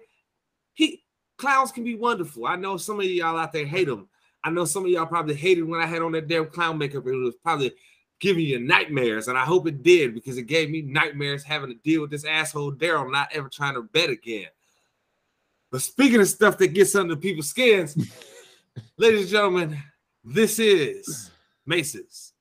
[0.75, 1.03] he
[1.37, 2.47] clowns can be wonderful.
[2.47, 4.07] I know some of y'all out there hate them.
[4.45, 7.05] I know some of y'all probably hated when I had on that damn clown makeup.
[7.05, 7.73] It was probably
[8.19, 11.75] giving you nightmares, and I hope it did because it gave me nightmares having to
[11.75, 14.47] deal with this asshole Daryl not ever trying to bet again.
[15.71, 17.95] But speaking of stuff that gets under people's skins,
[18.97, 19.83] ladies and gentlemen,
[20.23, 21.31] this is
[21.65, 22.33] Mace's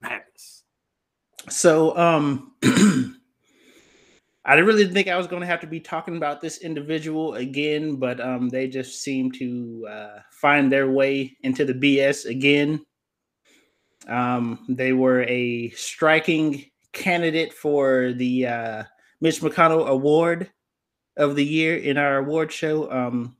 [0.00, 0.64] Madness.
[1.48, 2.52] So, um,
[4.44, 7.34] I didn't really think I was going to have to be talking about this individual
[7.34, 12.84] again, but um, they just seem to uh, find their way into the BS again.
[14.08, 18.84] Um, they were a striking candidate for the uh,
[19.20, 20.50] Mitch McConnell Award
[21.16, 22.90] of the Year in our award show.
[22.90, 23.36] Um,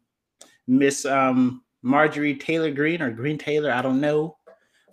[0.67, 4.37] Miss um, Marjorie Taylor Greene or Greene Taylor, I don't know,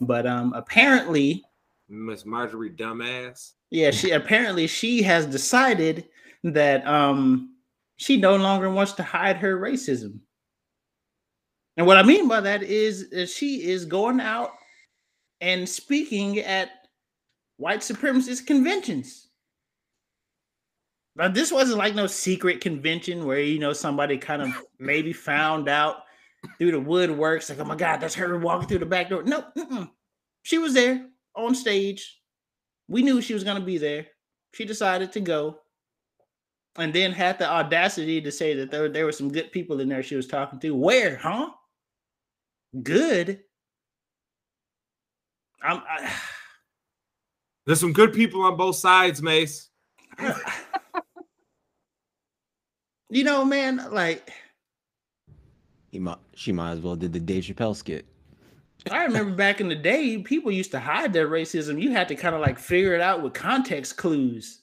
[0.01, 1.43] but um, apparently.
[1.87, 3.53] Miss Marjorie Dumbass.
[3.69, 6.05] Yeah, she apparently she has decided
[6.43, 7.55] that um
[7.97, 10.19] she no longer wants to hide her racism.
[11.77, 14.51] And what I mean by that is that she is going out
[15.41, 16.69] and speaking at
[17.57, 19.27] white supremacist conventions.
[21.15, 25.67] Now, this wasn't like no secret convention where you know somebody kind of maybe found
[25.67, 26.03] out
[26.57, 29.23] through the woodworks, like, oh my god, that's her walking through the back door.
[29.23, 29.89] No, mm-mm.
[30.43, 32.21] she was there on stage.
[32.87, 34.07] We knew she was going to be there.
[34.53, 35.59] She decided to go
[36.77, 39.89] and then had the audacity to say that there, there were some good people in
[39.89, 40.73] there she was talking to.
[40.73, 41.51] Where, huh?
[42.81, 43.41] Good.
[45.61, 46.11] I'm, I,
[47.65, 49.69] There's some good people on both sides, Mace.
[53.09, 54.31] You know, man, like
[55.91, 58.05] He might, she might as well did the Dave Chappelle skit.
[58.91, 61.81] I remember back in the day, people used to hide their racism.
[61.81, 64.61] You had to kind of like figure it out with context clues.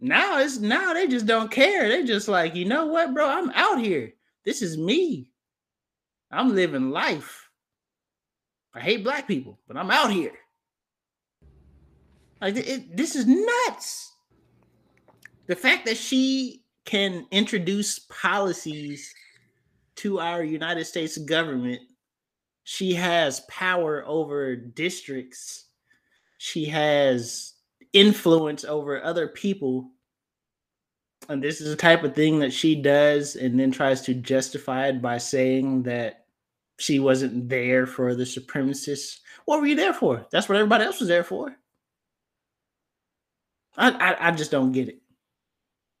[0.00, 1.88] Now it's now they just don't care.
[1.88, 3.28] They just like, you know what, bro?
[3.28, 4.14] I'm out here.
[4.44, 5.30] This is me.
[6.30, 7.39] I'm living life.
[8.74, 10.32] I hate black people, but I'm out here.
[12.40, 14.12] Like it, this is nuts.
[15.46, 19.12] The fact that she can introduce policies
[19.96, 21.80] to our United States government,
[22.64, 25.66] she has power over districts.
[26.38, 27.54] She has
[27.92, 29.90] influence over other people.
[31.28, 34.88] And this is the type of thing that she does and then tries to justify
[34.88, 36.19] it by saying that
[36.80, 39.18] she wasn't there for the supremacists.
[39.44, 40.26] What were you there for?
[40.32, 41.54] That's what everybody else was there for.
[43.76, 45.00] I, I, I just don't get it.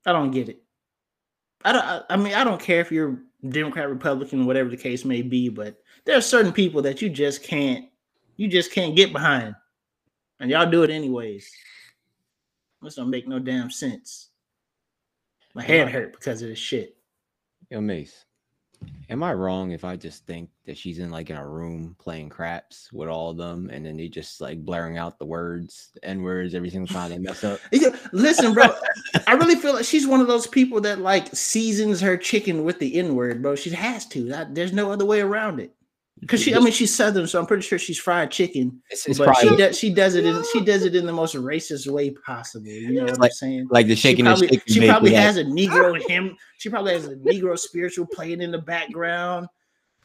[0.06, 0.62] I don't get it.
[1.64, 1.84] I don't.
[1.84, 5.50] I, I mean, I don't care if you're Democrat, Republican, whatever the case may be,
[5.50, 5.76] but
[6.06, 7.86] there are certain people that you just can't.
[8.36, 9.54] You just can't get behind,
[10.40, 11.50] and y'all do it anyways.
[12.80, 14.30] This don't make no damn sense.
[15.54, 16.96] My head hurt because of this shit.
[17.68, 18.24] Yo, Mace,
[19.10, 22.28] am I wrong if I just think that she's in like in a room playing
[22.28, 26.04] craps with all of them, and then they just like blaring out the words, the
[26.04, 27.60] n words, every single time they mess up?
[27.72, 28.74] Yeah, Listen, bro,
[29.26, 32.78] I really feel like she's one of those people that like seasons her chicken with
[32.78, 33.56] the N word, bro.
[33.56, 34.24] She has to.
[34.24, 35.74] That, there's no other way around it.
[36.26, 38.82] Cause she, I mean, she's Southern, so I'm pretty sure she's fried chicken.
[38.90, 41.12] It's, it's but she probably does, she does it in, she does it in the
[41.12, 42.66] most racist way possible.
[42.66, 43.68] You know what I'm saying?
[43.70, 44.74] like the She shaking and probably, shaking.
[44.74, 46.36] she probably with that- has a Negro hymn.
[46.58, 49.46] She probably has a Negro spiritual playing in the background.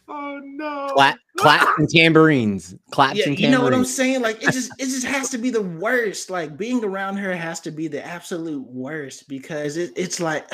[0.08, 0.92] Oh no!
[0.94, 2.76] Clap, claps and tambourines.
[2.92, 4.22] Claps Yeah, and you know what I'm saying?
[4.22, 6.30] Like it just it just has to be the worst.
[6.30, 10.48] Like being around her has to be the absolute worst because it, it's like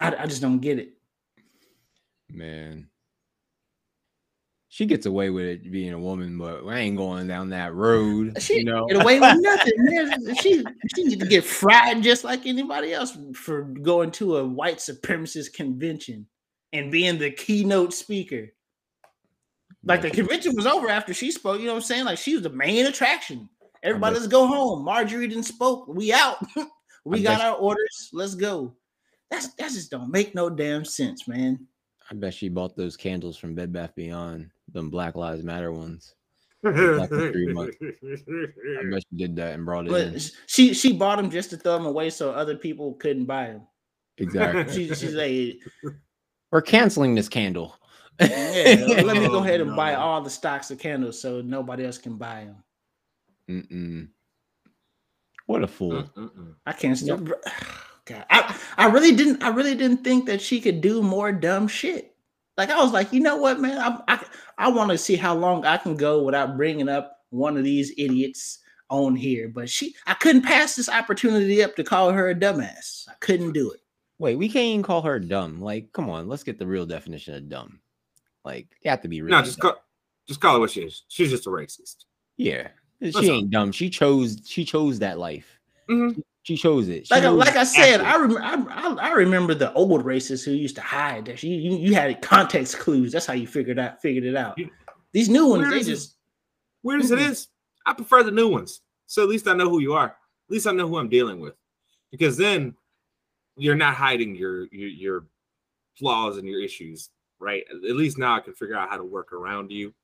[0.00, 0.90] I, I just don't get it.
[2.30, 2.88] Man.
[4.74, 8.42] She gets away with it being a woman, but I ain't going down that road.
[8.42, 9.72] She you know, get away with nothing.
[9.76, 10.34] man.
[10.34, 10.64] She
[10.96, 15.52] she need to get fried just like anybody else for going to a white supremacist
[15.52, 16.26] convention
[16.72, 18.48] and being the keynote speaker.
[19.84, 21.60] Like the convention was over after she spoke.
[21.60, 22.06] You know what I'm saying?
[22.06, 23.48] Like she was the main attraction.
[23.84, 24.84] Everybody, let's go home.
[24.84, 25.86] Marjorie didn't spoke.
[25.86, 26.44] We out.
[27.04, 28.10] we I got our orders.
[28.12, 28.74] Let's go.
[29.30, 31.64] That's that just don't make no damn sense, man.
[32.10, 36.14] I bet she bought those candles from Bed Bath Beyond, them Black Lives Matter ones.
[36.62, 37.76] Black History Month.
[37.82, 37.86] I
[38.90, 40.12] bet she did that and brought it in.
[40.12, 43.46] But she she bought them just to throw them away so other people couldn't buy
[43.46, 43.66] them.
[44.18, 44.72] Exactly.
[44.74, 45.58] She, she's like,
[46.52, 47.76] We're canceling this candle.
[48.20, 51.84] yeah, let me go Oh, ahead and buy all the stocks of candles so nobody
[51.84, 52.56] else can buy them.
[53.50, 54.08] Mm-mm.
[55.46, 56.04] What a fool.
[56.04, 56.54] Mm-mm-mm.
[56.64, 57.18] I can't still.
[58.06, 59.42] God, I, I really didn't.
[59.42, 62.13] I really didn't think that she could do more dumb shit.
[62.56, 63.78] Like I was like, you know what, man?
[63.78, 64.24] I I,
[64.58, 67.92] I want to see how long I can go without bringing up one of these
[67.98, 69.48] idiots on here.
[69.48, 73.08] But she, I couldn't pass this opportunity up to call her a dumbass.
[73.08, 73.80] I couldn't do it.
[74.18, 75.60] Wait, we can't even call her dumb.
[75.60, 77.80] Like, come on, let's get the real definition of dumb.
[78.44, 79.32] Like, you have to be real.
[79.32, 79.74] No, just call,
[80.28, 81.02] just call it what she is.
[81.08, 82.04] She's just a racist.
[82.36, 82.68] Yeah,
[83.00, 83.36] That's she all.
[83.36, 83.72] ain't dumb.
[83.72, 84.38] She chose.
[84.44, 85.58] She chose that life.
[85.90, 86.22] Mhm.
[86.44, 87.06] She chose it.
[87.06, 88.00] She Like, I- like I said.
[88.02, 91.42] I, rem- I I I remember the old racists who used to hide that.
[91.42, 93.12] You, you you had context clues.
[93.12, 94.58] That's how you figured out figured it out.
[95.12, 96.16] These new ones, Where they is just
[96.82, 97.46] Weird as it Mhm.
[97.86, 98.82] I prefer the new ones.
[99.06, 100.08] So at least I know who you are.
[100.08, 101.54] At least I know who I'm dealing with.
[102.10, 102.74] Because then
[103.56, 105.26] you're not hiding your your, your
[105.98, 107.64] flaws and your issues, right?
[107.70, 109.94] At least now I can figure out how to work around you.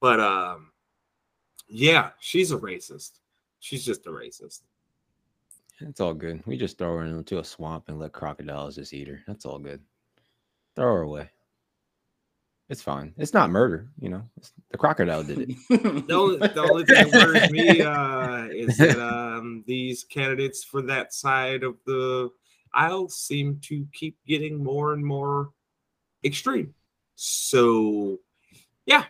[0.00, 0.70] But um
[1.68, 3.18] yeah, she's a racist.
[3.58, 4.60] She's just a racist.
[5.80, 6.42] It's all good.
[6.46, 9.22] We just throw her into a swamp and let crocodiles just eat her.
[9.26, 9.80] That's all good.
[10.74, 11.30] Throw her away.
[12.68, 13.14] It's fine.
[13.16, 14.22] It's not murder, you know.
[14.36, 15.56] It's, the crocodile did it.
[16.08, 20.82] The only, the only thing that worries me uh, is that um, these candidates for
[20.82, 22.30] that side of the
[22.74, 25.50] aisle seem to keep getting more and more
[26.24, 26.74] extreme.
[27.14, 28.18] So,
[28.84, 29.04] yeah,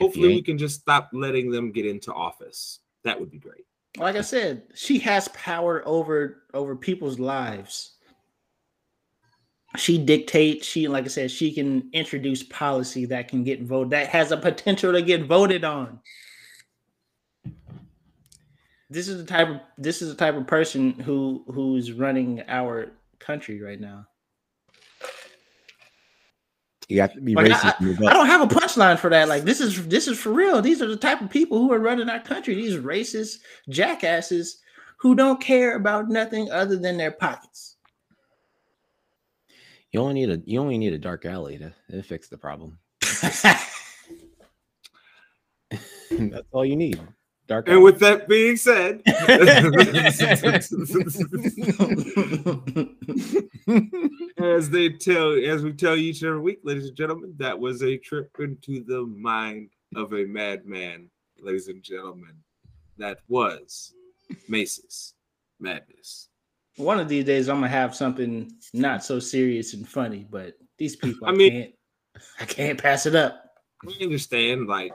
[0.00, 2.80] hopefully we can just stop letting them get into office.
[3.04, 3.64] That would be great.
[3.98, 7.92] Like I said, she has power over over people's lives.
[9.76, 10.66] She dictates.
[10.66, 13.90] She, like I said, she can introduce policy that can get voted.
[13.90, 16.00] That has a potential to get voted on.
[18.90, 22.92] This is the type of this is the type of person who who's running our
[23.18, 24.06] country right now.
[26.88, 27.80] You have to be Like, racist.
[27.80, 29.28] in your I don't have a punchline for that.
[29.28, 30.60] Like this is this is for real.
[30.60, 32.54] These are the type of people who are running our country.
[32.54, 34.58] These racist jackasses
[34.98, 37.76] who don't care about nothing other than their pockets.
[39.92, 42.78] You only need a you only need a dark alley to, to fix the problem.
[46.10, 47.00] That's all you need.
[47.46, 47.84] Dark And alley.
[47.84, 49.02] with that being said,
[54.44, 57.58] as they tell, as we tell you each and every week, ladies and gentlemen, that
[57.58, 62.34] was a trip into the mind of a madman, ladies and gentlemen.
[62.98, 63.94] That was
[64.48, 65.14] Mace's
[65.60, 66.28] Madness.
[66.76, 70.96] One of these days, I'm gonna have something not so serious and funny, but these
[70.96, 71.74] people, I, I mean- can't,
[72.40, 73.40] I can't pass it up.
[73.84, 74.92] We understand, like,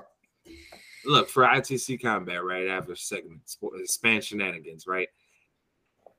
[1.05, 5.07] look for ITC combat right after segment sport, span shenanigans, right?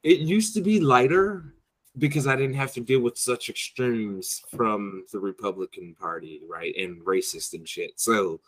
[0.02, 1.54] It used to be lighter
[2.00, 7.00] because I didn't have to deal with such extremes from the Republican Party, right, and
[7.02, 7.92] racist and shit.
[8.00, 8.40] So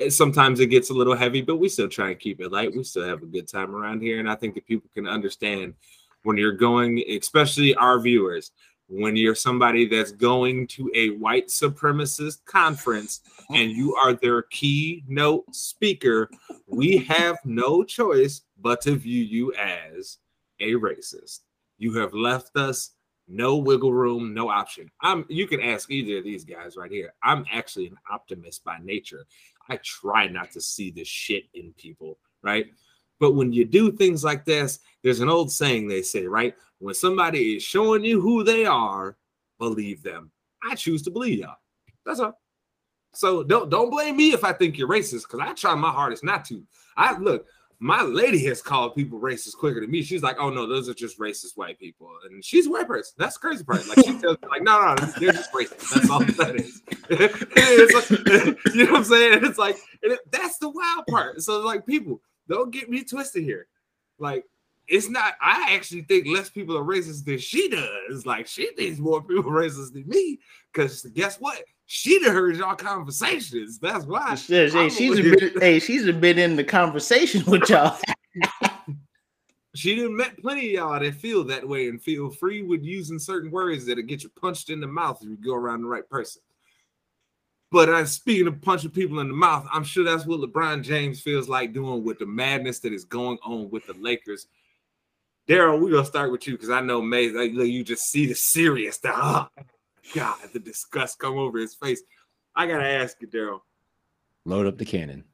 [0.00, 2.74] eh, sometimes it gets a little heavy, but we still try and keep it light.
[2.74, 5.74] We still have a good time around here, and I think that people can understand
[6.24, 8.50] when you're going, especially our viewers,
[8.88, 15.44] when you're somebody that's going to a white supremacist conference and you are their keynote
[15.54, 16.28] speaker,
[16.66, 20.18] we have no choice but to view you as
[20.60, 21.40] a racist.
[21.82, 22.90] You have left us
[23.26, 24.88] no wiggle room, no option.
[25.00, 27.12] I'm you can ask either of these guys right here.
[27.24, 29.26] I'm actually an optimist by nature.
[29.68, 32.66] I try not to see the shit in people, right?
[33.18, 36.54] But when you do things like this, there's an old saying they say, right?
[36.78, 39.16] When somebody is showing you who they are,
[39.58, 40.30] believe them.
[40.62, 41.56] I choose to believe y'all.
[42.06, 42.40] That's all.
[43.12, 46.22] So don't don't blame me if I think you're racist, because I try my hardest
[46.22, 46.62] not to.
[46.96, 47.44] I look,
[47.82, 50.02] my lady has called people racist quicker than me.
[50.02, 53.12] She's like, "Oh no, those are just racist white people," and she's a white person.
[53.18, 53.86] That's crazy part.
[53.88, 56.80] Like she tells me, like, "No, no, they're just racist." That's all that is.
[57.12, 59.44] Like- you know what I'm saying?
[59.44, 61.42] It's like and it, that's the wild part.
[61.42, 63.66] So like, people, don't get me twisted here.
[64.18, 64.44] Like,
[64.86, 65.34] it's not.
[65.40, 68.24] I actually think less people are racist than she does.
[68.24, 70.38] Like, she thinks more people racist than me.
[70.72, 71.60] Because guess what?
[71.94, 73.78] She done heard y'all conversations.
[73.78, 74.34] That's why.
[74.36, 77.98] She I'm she's been, hey, she's been in the conversation with y'all.
[79.74, 83.18] She done met plenty of y'all that feel that way and feel free with using
[83.18, 86.06] certain words that'll get you punched in the mouth if you go around the right
[86.10, 86.42] person.
[87.70, 91.22] But uh, speaking of punching people in the mouth, I'm sure that's what LeBron James
[91.22, 94.46] feels like doing with the madness that is going on with the Lakers.
[95.48, 98.34] Daryl, we're gonna start with you because I know May, like, you just see the
[98.34, 99.48] serious, the oh,
[100.14, 102.02] God, the disgust come over his face.
[102.54, 103.60] I gotta ask you, Daryl.
[104.44, 105.24] Load up the cannon.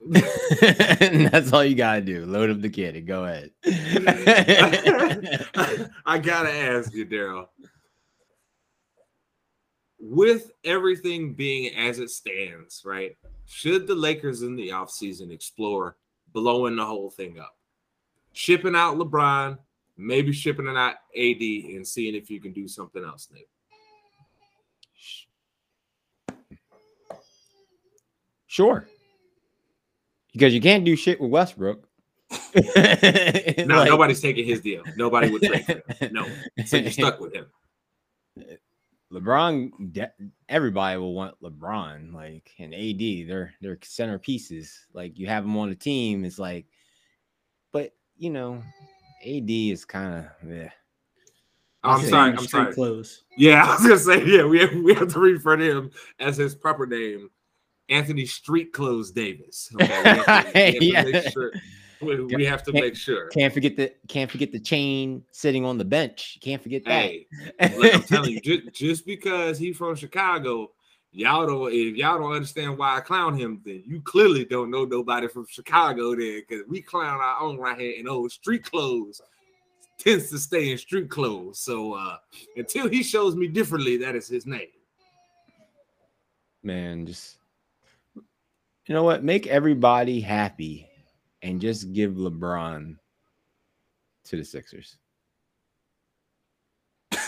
[0.10, 2.24] That's all you gotta do.
[2.24, 3.04] Load up the cannon.
[3.04, 3.50] Go ahead.
[6.06, 7.48] I gotta ask you, Daryl.
[9.98, 13.16] With everything being as it stands, right?
[13.46, 15.96] Should the Lakers in the offseason explore
[16.32, 17.56] blowing the whole thing up?
[18.32, 19.58] Shipping out LeBron,
[19.96, 23.42] maybe shipping out AD and seeing if you can do something else new.
[28.58, 28.88] Sure.
[30.32, 31.84] Because you can't do shit with Westbrook.
[32.54, 34.82] No, Like- nobody's taking his deal.
[34.96, 35.82] Nobody would trade him.
[36.12, 36.26] No.
[36.66, 37.46] So you're stuck with him.
[39.12, 39.70] LeBron,
[40.48, 43.28] everybody will want LeBron, like and AD.
[43.28, 44.70] They're they're centerpieces.
[44.92, 46.66] Like you have them on the team, it's like,
[47.72, 48.62] but you know,
[49.24, 50.70] AD is kind of yeah.
[51.84, 52.32] I'm sorry.
[52.32, 52.74] I'm sorry.
[52.74, 53.22] Clothes.
[53.36, 55.90] Yeah, I was gonna say, yeah, we have, we have to refer to him
[56.20, 57.30] as his proper name,
[57.88, 59.70] Anthony Street Clothes Davis.
[59.80, 61.22] Okay, we have to, we have to Yeah.
[61.22, 61.52] make sure.
[62.00, 63.26] We, we have to Can't- make sure.
[63.30, 66.38] Can't forget the can't forget the chain sitting on the bench.
[66.40, 66.90] Can't forget that.
[67.10, 67.26] Hey,
[67.76, 70.70] look, I'm telling you, just, just because he's from Chicago,
[71.10, 71.72] y'all don't.
[71.72, 75.46] If y'all don't understand why I clown him, then you clearly don't know nobody from
[75.50, 76.14] Chicago.
[76.14, 79.20] There, because we clown our own right here in old street clothes.
[79.98, 81.58] Tends to stay in street clothes.
[81.58, 82.18] So uh
[82.56, 84.68] until he shows me differently, that is his name.
[86.62, 87.37] Man, just
[88.88, 89.22] you know what?
[89.22, 90.88] Make everybody happy
[91.42, 92.96] and just give LeBron
[94.24, 94.96] to the Sixers.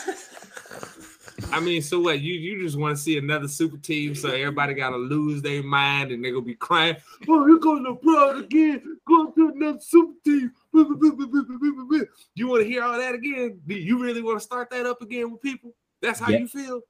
[1.53, 2.21] I mean, so what?
[2.21, 6.13] You you just want to see another super team, so everybody gotta lose their mind
[6.13, 6.97] and they're gonna be crying.
[7.29, 10.53] Oh, here goes LeBron again, going to another super team.
[10.73, 13.61] You want to hear all that again?
[13.67, 15.75] Do you really want to start that up again with people?
[16.01, 16.39] That's how Yeah.
[16.39, 16.81] you feel.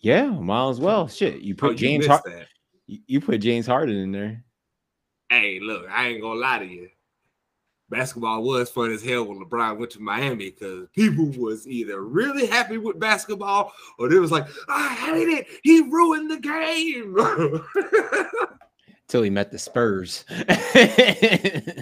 [0.00, 1.08] Yeah, might as well.
[1.08, 2.46] Shit, you Oh, put you James missed Har- that.
[2.86, 4.44] You you put James Harden in there.
[5.28, 6.88] Hey, look, I ain't gonna lie to you.
[7.90, 12.46] Basketball was fun as hell when LeBron went to Miami because people was either really
[12.46, 15.46] happy with basketball or they was like, ah, I hate it.
[15.62, 17.14] He ruined the game.
[19.08, 20.24] Till he met the Spurs.
[20.28, 21.74] hey,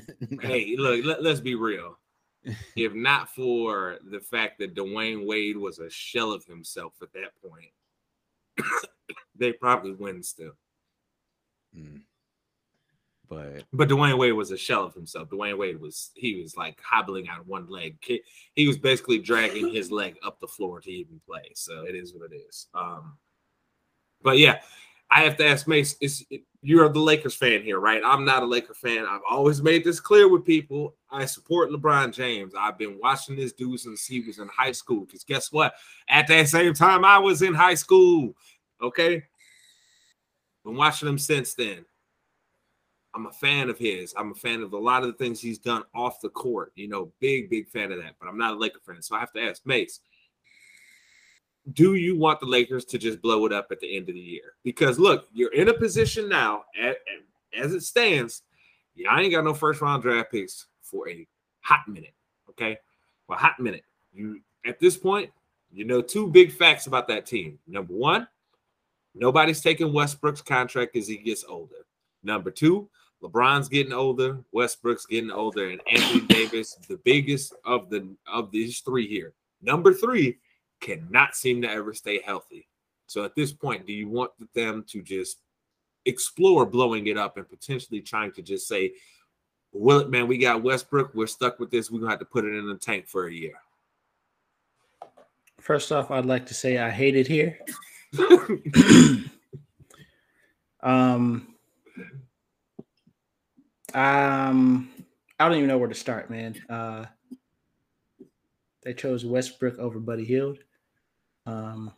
[0.76, 1.96] look, let, us be real.
[2.76, 7.30] if not for the fact that Dwyane Wade was a shell of himself at that
[7.48, 7.70] point,
[9.36, 10.52] they probably win still.
[11.76, 12.02] Mm.
[13.28, 15.30] But But Dwyane Wade was a shell of himself.
[15.30, 17.96] Dwyane Wade was he was like hobbling on one leg.
[18.54, 21.52] He was basically dragging his leg up the floor to even play.
[21.54, 22.66] So it is what it is.
[22.74, 23.16] Um,
[24.22, 24.60] but yeah,
[25.10, 25.96] I have to ask Mace.
[26.00, 26.24] Is
[26.62, 28.02] you're the Lakers fan here, right?
[28.04, 29.04] I'm not a Laker fan.
[29.08, 30.94] I've always made this clear with people.
[31.10, 32.54] I support LeBron James.
[32.56, 35.04] I've been watching this dude since he was in high school.
[35.04, 35.74] Because guess what?
[36.08, 38.34] At that same time, I was in high school.
[38.80, 39.24] Okay,
[40.64, 41.84] been watching him since then.
[43.14, 44.14] I'm a fan of his.
[44.16, 46.72] I'm a fan of a lot of the things he's done off the court.
[46.76, 48.14] You know, big, big fan of that.
[48.18, 49.02] But I'm not a Laker fan.
[49.02, 50.00] So I have to ask Mace,
[51.74, 54.20] do you want the Lakers to just blow it up at the end of the
[54.20, 54.54] year?
[54.64, 56.96] Because look, you're in a position now, at,
[57.56, 58.42] as it stands,
[58.94, 61.26] yeah, I ain't got no first round draft picks for a
[61.60, 62.14] hot minute.
[62.48, 62.78] Okay.
[63.26, 63.84] For hot minute.
[64.12, 65.30] You at this point,
[65.72, 67.58] you know two big facts about that team.
[67.66, 68.26] Number one,
[69.14, 71.86] nobody's taking Westbrook's contract as he gets older.
[72.22, 72.88] Number two,
[73.22, 78.80] LeBron's getting older, Westbrook's getting older, and Anthony Davis, the biggest of the of these
[78.80, 79.32] three here.
[79.62, 80.38] Number three
[80.80, 82.66] cannot seem to ever stay healthy.
[83.06, 85.38] So at this point, do you want them to just
[86.04, 88.94] explore blowing it up and potentially trying to just say,
[89.72, 90.26] "Will it, man?
[90.26, 91.14] We got Westbrook.
[91.14, 91.90] We're stuck with this.
[91.90, 93.54] We're gonna have to put it in the tank for a year."
[95.60, 97.60] First off, I'd like to say I hate it here.
[100.82, 101.54] um,
[103.94, 104.90] um,
[105.38, 106.54] I don't even know where to start, man.
[106.68, 107.06] Uh,
[108.82, 110.58] they chose Westbrook over Buddy Hield.
[111.46, 111.92] Um,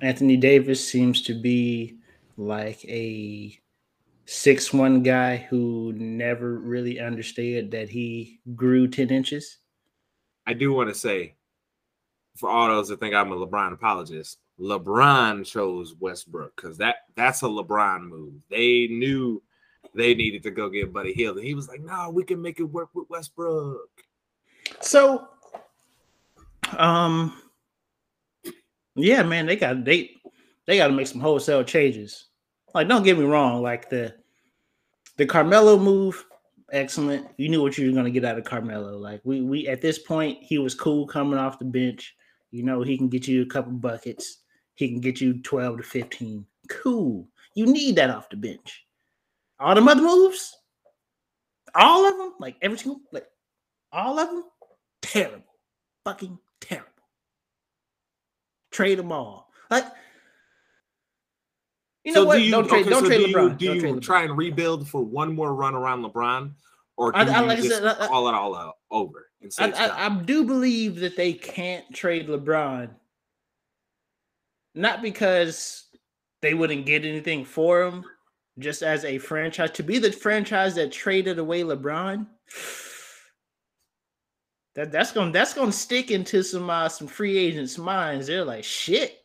[0.00, 1.98] Anthony Davis seems to be
[2.36, 3.58] like a
[4.26, 9.58] six one guy who never really understood that he grew ten inches.
[10.46, 11.36] I do want to say,
[12.36, 17.42] for all those that think I'm a LeBron apologist, LeBron chose Westbrook because that that's
[17.42, 18.34] a LeBron move.
[18.50, 19.42] They knew
[19.94, 22.60] they needed to go get Buddy Hield, and he was like, "No, we can make
[22.60, 23.88] it work with Westbrook."
[24.80, 25.28] So,
[26.76, 27.40] um,
[28.94, 30.10] yeah, man, they got they
[30.66, 32.26] they got to make some wholesale changes.
[32.74, 34.14] Like, don't get me wrong, like the
[35.16, 36.24] the Carmelo move,
[36.72, 37.28] excellent.
[37.36, 38.98] You knew what you were gonna get out of Carmelo.
[38.98, 42.16] Like, we we at this point, he was cool coming off the bench.
[42.54, 44.38] You know, he can get you a couple buckets.
[44.76, 46.46] He can get you twelve to fifteen.
[46.68, 47.26] Cool.
[47.56, 48.86] You need that off the bench.
[49.58, 50.56] All them other moves,
[51.74, 53.26] all of them, like every single, like
[53.92, 54.44] all of them,
[55.02, 55.42] terrible,
[56.04, 56.86] fucking terrible.
[58.70, 59.50] Trade them all.
[59.70, 59.86] Like,
[62.04, 62.36] you know so what?
[62.36, 62.82] do you, don't trade.
[62.82, 63.58] okay, don't so trade do you, LeBron.
[63.58, 64.02] do don't you trade LeBron.
[64.02, 66.52] try and rebuild for one more run around LeBron,
[66.96, 68.76] or do I- I- you like I just said, I- I- call it all out
[68.94, 69.86] over and say I.
[69.88, 72.88] I, I do believe that they can't trade LeBron,
[74.74, 75.86] not because
[76.40, 78.04] they wouldn't get anything for him,
[78.58, 82.26] just as a franchise to be the franchise that traded away LeBron.
[84.74, 88.26] That that's gonna that's gonna stick into some uh, some free agents' minds.
[88.26, 89.24] They're like, shit,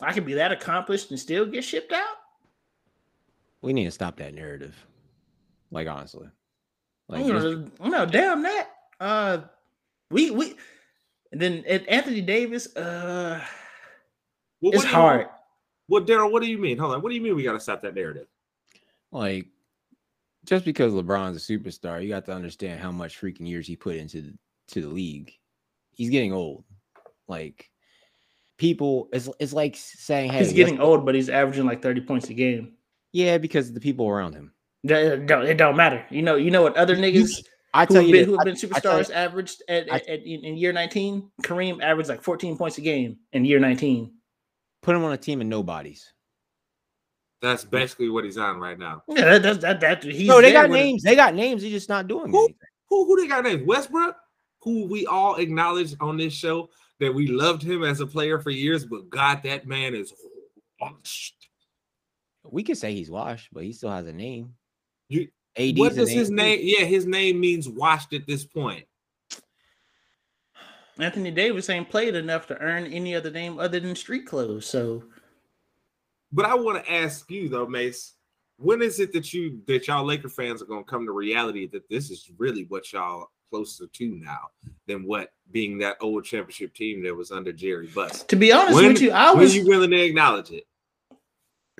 [0.00, 2.16] I can be that accomplished and still get shipped out.
[3.62, 4.76] we need to stop that narrative.
[5.70, 6.28] Like honestly.
[7.12, 8.68] Like you just- know, no, damn that.
[9.00, 9.38] Uh,
[10.10, 10.54] we we,
[11.32, 12.74] and then and Anthony Davis.
[12.76, 13.44] Uh,
[14.60, 15.26] Well, it's what you- hard.
[15.88, 16.78] Well, Daryl, what do you mean?
[16.78, 17.02] Hold on.
[17.02, 18.26] What do you mean we got to stop that narrative?
[19.10, 19.46] like
[20.46, 23.94] just because LeBron's a superstar, you got to understand how much freaking years he put
[23.96, 24.38] into the,
[24.68, 25.32] to the league.
[25.92, 26.64] He's getting old.
[27.28, 27.70] Like
[28.56, 32.30] people, it's it's like saying, "Hey, he's getting old, but he's averaging like thirty points
[32.30, 32.72] a game.
[33.12, 34.52] yeah," because of the people around him.
[34.84, 36.04] That- It don't, it don't matter.
[36.10, 38.32] You know, you know what other niggas I who tell have you, been, this, who
[38.32, 40.72] have I- been I tell you- superstars averaged at, I- at, at- in, in year
[40.72, 41.30] nineteen.
[41.42, 44.14] Kareem averaged like fourteen points a game in year nineteen.
[44.82, 46.12] put him on a team of nobodies.
[47.40, 49.02] That's basically what he's on right now.
[49.08, 51.02] Yeah, that, that, that, that he's no, they got with- names.
[51.02, 51.62] They got names.
[51.62, 52.38] They're just not doing Who?
[52.44, 52.56] anything.
[52.88, 53.62] Who who they got names?
[53.66, 54.16] Westbrook,
[54.60, 56.68] who we all acknowledge on this show
[57.00, 60.12] that we loved him as a player for years, but God, that man is
[60.80, 61.34] washed.
[62.44, 64.54] We could say he's washed, but he still has a name.
[65.12, 66.34] You- AD's What a does his too.
[66.34, 66.60] name?
[66.62, 68.86] Yeah, his name means washed at this point.
[70.98, 74.66] Anthony Davis ain't played enough to earn any other name other than street clothes.
[74.66, 75.04] So
[76.32, 78.14] But I want to ask you though, Mace,
[78.56, 81.88] when is it that you that y'all Laker fans are gonna come to reality that
[81.90, 84.48] this is really what y'all closer to now
[84.86, 88.22] than what being that old championship team that was under Jerry Buss?
[88.24, 90.66] to be honest When, with you, I when was you willing to acknowledge it?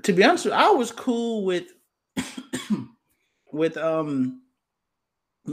[0.02, 1.68] to be honest, with you, I was cool with
[3.52, 4.40] with um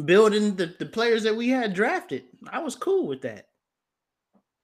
[0.06, 2.24] building the, the players that we had drafted.
[2.52, 3.48] I was cool with that.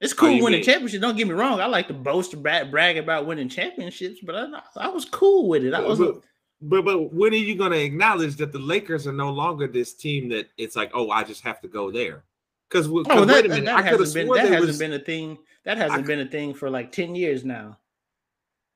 [0.01, 1.01] It's cool winning mean- championship.
[1.01, 1.59] Don't get me wrong.
[1.61, 5.47] I like to boast and brag, brag about winning championships, but I, I was cool
[5.47, 5.73] with it.
[5.73, 6.21] I was but,
[6.61, 9.93] but but when are you going to acknowledge that the Lakers are no longer this
[9.93, 12.23] team that it's like, oh, I just have to go there?
[12.69, 14.93] Because Oh, wait that, a that, minute, that I hasn't been that hasn't was been
[14.93, 15.37] a thing.
[15.63, 17.77] That hasn't been a thing for like 10 years now.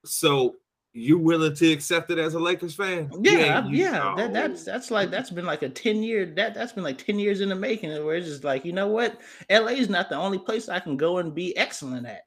[0.05, 0.55] so
[0.93, 3.09] you willing to accept it as a Lakers fan?
[3.21, 4.13] You Yeah, ain't- yeah.
[4.17, 7.19] That, that's that's like that's been like a 10 year that that's been like 10
[7.19, 9.19] years in the making where it's just like, you know what?
[9.49, 12.23] LA is not the only place I can go and be excellent at.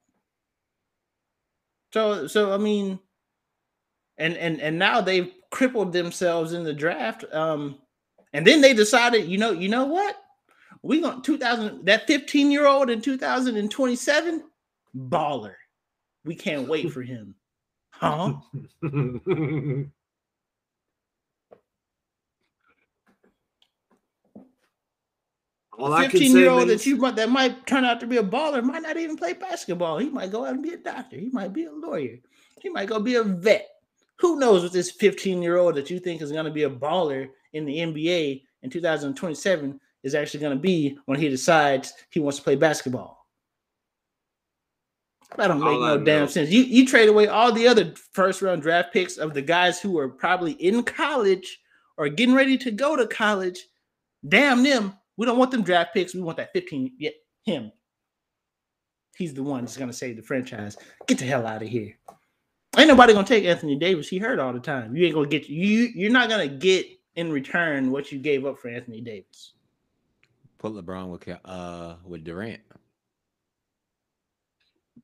[1.92, 2.98] So so I mean
[4.18, 7.24] and and and now they've crippled themselves in the draft.
[7.32, 7.78] Um
[8.32, 10.16] and then they decided, you know, you know what?
[10.82, 14.44] We going 2000 that 15 year old in 2027
[14.96, 15.54] baller.
[16.24, 17.34] We can't wait for him.
[18.02, 18.34] Huh?
[25.78, 28.06] All I can 15 say year old that you might that might turn out to
[28.06, 29.98] be a baller might not even play basketball.
[29.98, 31.16] He might go out and be a doctor.
[31.16, 32.18] He might be a lawyer.
[32.60, 33.68] He might go be a vet.
[34.16, 36.70] Who knows what this 15 year old that you think is going to be a
[36.70, 42.20] baller in the NBA in 2027 is actually going to be when he decides he
[42.20, 43.21] wants to play basketball?
[45.36, 46.50] That don't make All I no damn know- sense.
[46.50, 49.98] You you trade away all the other first round draft picks of the guys who
[49.98, 51.60] are probably in college
[51.96, 53.58] or getting ready to go to college.
[54.28, 54.94] Damn them.
[55.16, 56.14] We don't want them draft picks.
[56.14, 56.92] We want that 15.
[56.98, 57.10] Yeah,
[57.44, 57.72] him.
[59.16, 60.76] He's the one that's gonna save the franchise.
[61.06, 61.96] Get the hell out of here.
[62.78, 64.08] Ain't nobody gonna take Anthony Davis.
[64.08, 64.96] He hurt all the time.
[64.96, 65.90] You ain't gonna get you.
[65.94, 69.52] You're not gonna get in return what you gave up for Anthony Davis.
[70.58, 72.60] Put LeBron with uh with Durant.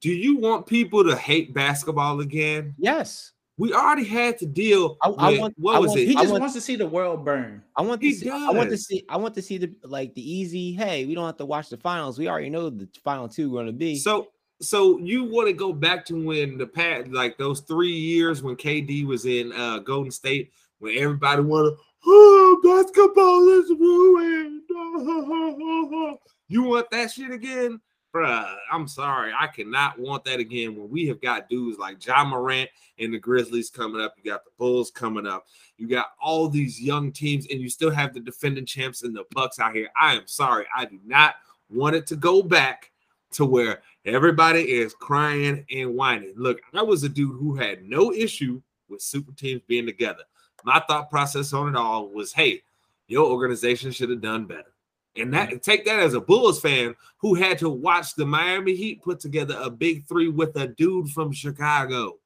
[0.01, 2.75] Do you want people to hate basketball again?
[2.79, 6.07] Yes, We already had to deal I- I with want- what I was want- it?
[6.07, 7.61] He just want- wants to see the world burn.
[7.75, 8.31] I want to He see.
[8.31, 9.03] I want to see.
[9.09, 10.73] I want to see the like the easy.
[10.73, 12.19] Hey, we don't have to watch the finals.
[12.21, 13.97] We already know the final two are going to be.
[13.97, 14.29] So
[14.61, 18.55] so you want to go back to when the past like those three years when
[18.55, 21.75] KD was in uh Golden State when everybody wanted
[22.07, 24.63] oh basketball is ruined.
[26.49, 27.81] you want that shit again?
[28.19, 29.33] Bruh, I'm sorry.
[29.39, 33.19] I cannot want that again when we have got dudes like Ja Morant and the
[33.19, 34.15] Grizzlies coming up.
[34.17, 35.47] You got the Bulls coming up.
[35.77, 39.25] You got all these young teams, and you still have the defending champs and the
[39.31, 39.89] Bucks out here.
[40.01, 40.67] I am sorry.
[40.77, 41.37] I do not
[41.71, 42.91] want it to go back
[43.35, 46.35] to where everybody is crying and whining.
[46.37, 50.25] Look, I was a dude who had no issue with super teams being together.
[50.65, 52.63] My thought process on it all was, hey,
[53.07, 54.73] your organization should have done better.
[55.21, 59.03] And that take that as a Bulls fan who had to watch the Miami Heat
[59.03, 62.19] put together a big three with a dude from Chicago.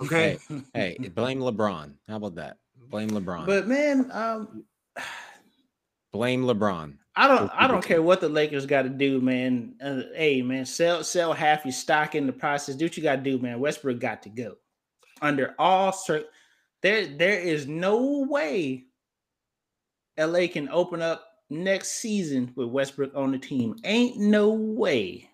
[0.00, 0.38] Okay.
[0.74, 1.94] hey, blame LeBron.
[2.08, 2.56] How about that?
[2.88, 3.46] Blame LeBron.
[3.46, 4.64] But man, um,
[6.12, 6.96] blame LeBron.
[7.14, 9.74] I don't I don't care what the Lakers got to do, man.
[9.82, 12.74] Uh, hey, man, sell sell half your stock in the process.
[12.74, 13.60] Do what you got to do, man.
[13.60, 14.56] Westbrook got to go.
[15.20, 16.24] Under all cir-
[16.80, 18.86] there there is no way
[20.18, 23.76] LA can open up next season with Westbrook on the team.
[23.84, 25.30] Ain't no way.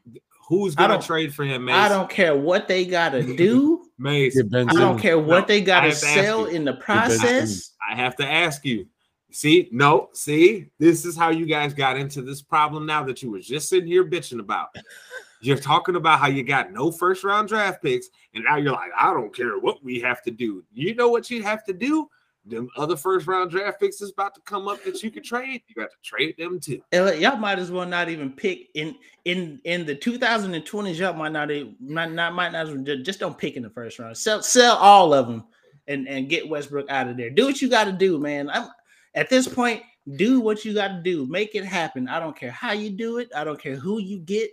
[0.48, 1.74] Who's gonna trade for him, Mace?
[1.74, 3.84] I don't care what they got to do.
[3.98, 4.38] Mace.
[4.38, 7.72] I don't care what No, they gotta have to sell in the process.
[7.88, 8.86] I have to ask you.
[9.30, 13.30] See, no, see, this is how you guys got into this problem now that you
[13.30, 14.68] were just sitting here bitching about.
[15.40, 18.90] You're talking about how you got no first round draft picks, and now you're like,
[18.98, 20.64] I don't care what we have to do.
[20.72, 22.08] You know what you have to do?
[22.48, 25.62] Them other first round draft picks is about to come up that you can trade.
[25.68, 26.82] You got to trade them too.
[26.92, 30.96] And, Y'all might as well not even pick in in in the 2020s.
[30.96, 32.66] Y'all might not might not might not
[33.02, 34.16] just don't pick in the first round.
[34.16, 35.44] Sell sell all of them
[35.86, 37.30] and and get Westbrook out of there.
[37.30, 38.48] Do what you got to do, man.
[38.50, 38.68] I'm
[39.14, 39.82] at this point.
[40.16, 41.26] Do what you got to do.
[41.26, 42.08] Make it happen.
[42.08, 43.28] I don't care how you do it.
[43.36, 44.50] I don't care who you get.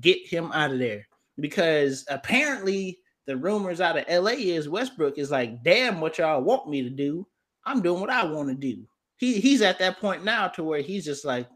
[0.00, 1.06] Get him out of there
[1.38, 6.68] because apparently the rumors out of LA is Westbrook is like, damn, what y'all want
[6.68, 7.26] me to do?
[7.64, 8.84] I'm doing what I want to do.
[9.16, 11.48] He he's at that point now to where he's just like,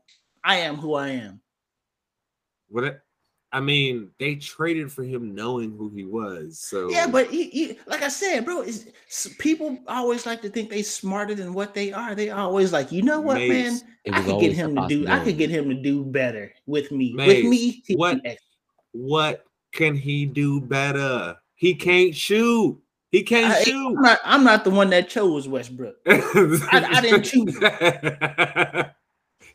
[0.44, 1.40] I am who I am.
[2.68, 3.00] What it,
[3.50, 6.60] I mean, they traded for him knowing who he was.
[6.60, 8.90] So Yeah, but he, he, like I said, bro, is
[9.38, 12.14] people always like to think they smarter than what they are.
[12.14, 14.14] They always like, you know what, Mace, man?
[14.14, 15.06] I could get him to do.
[15.08, 17.14] I could get him to do better with me.
[17.14, 18.22] Mace, with me, what-
[18.92, 21.36] what can he do better?
[21.59, 22.80] He can't shoot.
[23.11, 23.96] He can't I- shoot.
[23.96, 24.18] I'm not.
[24.24, 25.96] I'm not the one that chose Westbrook.
[26.06, 27.54] I didn't choose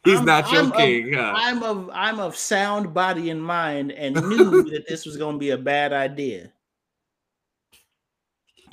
[0.03, 1.13] He's I'm- not your I'm of- king.
[1.13, 1.33] huh?
[1.35, 5.39] I'm of I'm of sound body and mind and knew that this was going to
[5.39, 6.51] be a bad idea.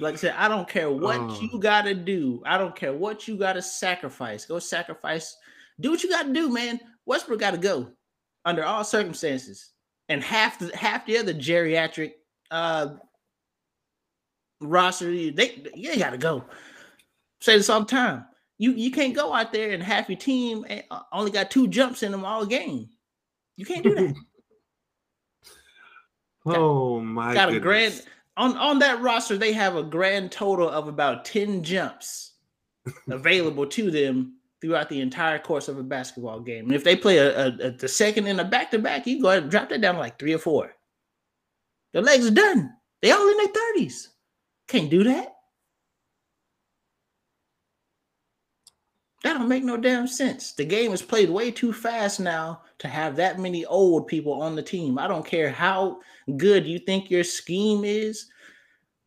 [0.01, 1.41] Like I said, I don't care what Oh.
[1.41, 2.43] you got to do.
[2.47, 4.45] I don't care what you got to sacrifice.
[4.47, 5.37] Go sacrifice
[5.78, 6.81] Do what you got to do, man.
[7.07, 7.93] Westbrook got to go
[8.45, 9.70] under all circumstances.
[10.09, 12.12] And half the half the other geriatric
[12.51, 12.97] uh
[14.61, 16.45] roster, they you got to go.
[17.41, 18.27] Say this all the time.
[18.59, 22.03] You you can't go out there and half your team uh, only got two jumps
[22.03, 22.91] in them all game.
[23.57, 24.15] You can't do that.
[26.55, 27.33] oh my!
[27.33, 27.57] Got goodness.
[27.57, 28.03] a grand
[28.37, 29.39] on on that roster.
[29.39, 32.35] They have a grand total of about ten jumps
[33.11, 36.67] available to them throughout the entire course of a basketball game.
[36.67, 39.23] And if they play a, a, a the second in a back to back, you
[39.23, 40.75] go ahead and drop that down like three or four.
[41.95, 42.75] Their legs are done.
[43.01, 44.10] They all in their thirties.
[44.71, 45.35] Can't do that.
[49.25, 50.53] That don't make no damn sense.
[50.53, 54.55] The game is played way too fast now to have that many old people on
[54.55, 54.97] the team.
[54.97, 55.99] I don't care how
[56.37, 58.29] good you think your scheme is.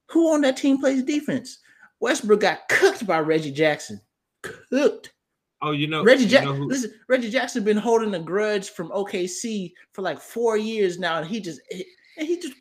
[0.09, 1.59] Who on that team plays defense?
[2.01, 4.01] Westbrook got cooked by Reggie Jackson.
[4.41, 5.13] Cooked.
[5.61, 6.57] Oh, you know Reggie Jackson.
[6.57, 11.19] who- Listen, Reggie Jackson been holding a grudge from OKC for like four years now,
[11.19, 12.53] and he just and he just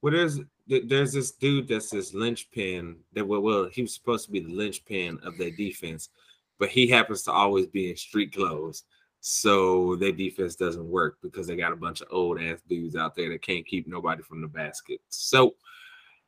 [0.00, 0.40] What is
[0.80, 4.52] there's this dude that's this linchpin that well, well, he was supposed to be the
[4.52, 6.10] linchpin of their defense,
[6.58, 8.84] but he happens to always be in street clothes.
[9.20, 13.14] So their defense doesn't work because they got a bunch of old ass dudes out
[13.14, 15.00] there that can't keep nobody from the basket.
[15.08, 15.54] So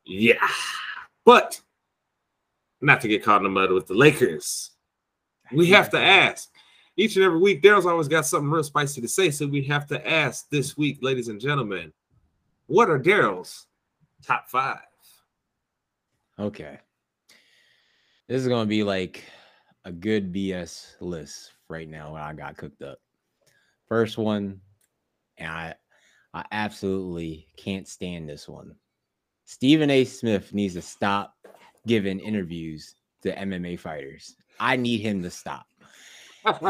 [0.05, 0.49] yeah.
[1.24, 1.61] But
[2.80, 4.70] not to get caught in the mud with the Lakers.
[5.53, 6.51] We have to ask.
[6.97, 9.30] Each and every week, Daryl's always got something real spicy to say.
[9.30, 11.92] So we have to ask this week, ladies and gentlemen,
[12.66, 13.66] what are Daryl's
[14.25, 14.79] top five?
[16.39, 16.79] Okay.
[18.29, 19.22] This is gonna be like
[19.85, 22.99] a good BS list right now when I got cooked up.
[23.87, 24.61] First one,
[25.39, 25.75] and I
[26.33, 28.75] I absolutely can't stand this one.
[29.45, 30.05] Stephen A.
[30.05, 31.35] Smith needs to stop
[31.87, 34.37] giving interviews to MMA fighters.
[34.59, 35.66] I need him to stop.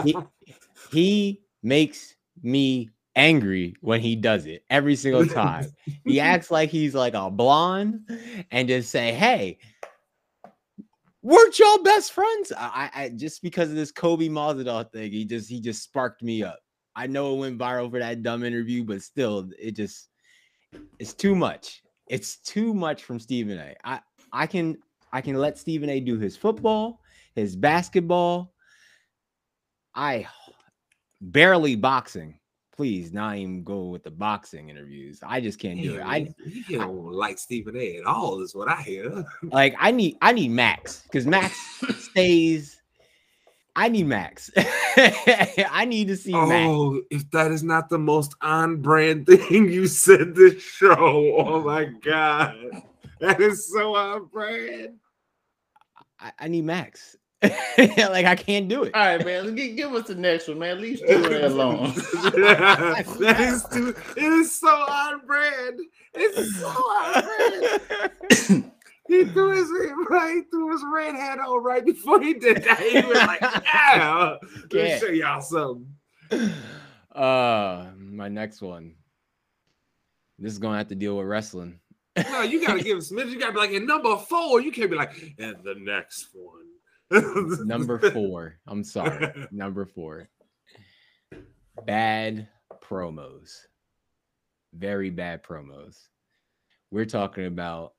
[0.03, 0.17] He,
[0.91, 5.67] he makes me angry when he does it every single time.
[6.05, 8.01] he acts like he's like a blonde
[8.51, 9.59] and just say, "Hey,
[11.23, 15.49] weren't y'all best friends?" I, I just because of this Colby Masvidal thing, he just
[15.49, 16.59] he just sparked me up.
[16.97, 20.09] I know it went viral for that dumb interview, but still, it just
[20.99, 21.83] it's too much.
[22.09, 23.75] It's too much from Stephen A.
[23.85, 24.01] I
[24.33, 24.77] I can
[25.13, 26.01] I can let Stephen A.
[26.01, 27.01] do his football,
[27.35, 28.53] his basketball.
[29.95, 30.27] I
[31.21, 32.39] barely boxing.
[32.77, 35.21] Please, not even go with the boxing interviews.
[35.25, 36.01] I just can't do it.
[36.01, 37.99] I you don't like Stephen A.
[37.99, 39.25] at all, is what I hear.
[39.45, 41.57] like I need I need Max because Max
[41.99, 42.81] stays.
[43.77, 44.51] I need Max.
[44.57, 46.69] I need to see Max.
[46.69, 51.63] Oh, if that is not the most on brand thing you said this show, oh
[51.63, 52.57] my god,
[53.21, 54.95] that is so on brand.
[56.19, 57.17] I, I need Max.
[57.79, 58.95] like I can't do it.
[58.95, 59.55] all right, man.
[59.55, 60.81] Give, give us the next one, man.
[60.81, 61.47] Leave Stephen A.
[61.47, 61.93] alone.
[61.95, 63.95] that is too.
[64.17, 65.81] It is so on brand.
[66.15, 67.25] It's so on
[68.39, 68.71] brand.
[69.07, 69.71] He threw his
[70.09, 72.81] right, threw his red hat on right before he did that.
[72.81, 74.99] He was like, "Yeah, let me Yeah.
[74.99, 75.87] show y'all something."
[77.15, 78.95] Uh, my next one.
[80.39, 81.79] This is gonna have to deal with wrestling.
[82.17, 83.19] No, you gotta give him some.
[83.19, 86.65] You gotta be like, "In number four, you can't be like, and the next one."
[87.11, 88.59] Number four.
[88.67, 89.33] I'm sorry.
[89.51, 90.29] Number four.
[91.87, 92.49] Bad
[92.83, 93.57] promos.
[94.73, 95.97] Very bad promos.
[96.91, 97.95] We're talking about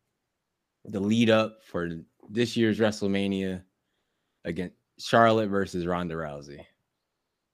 [0.86, 1.90] the lead up for
[2.30, 3.64] this year's WrestleMania
[4.44, 6.64] against Charlotte versus Ronda Rousey.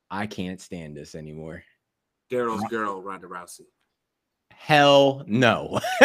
[0.10, 1.64] I can't stand this anymore.
[2.32, 3.66] Daryl's girl, Ronda Rousey.
[4.52, 5.80] Hell no.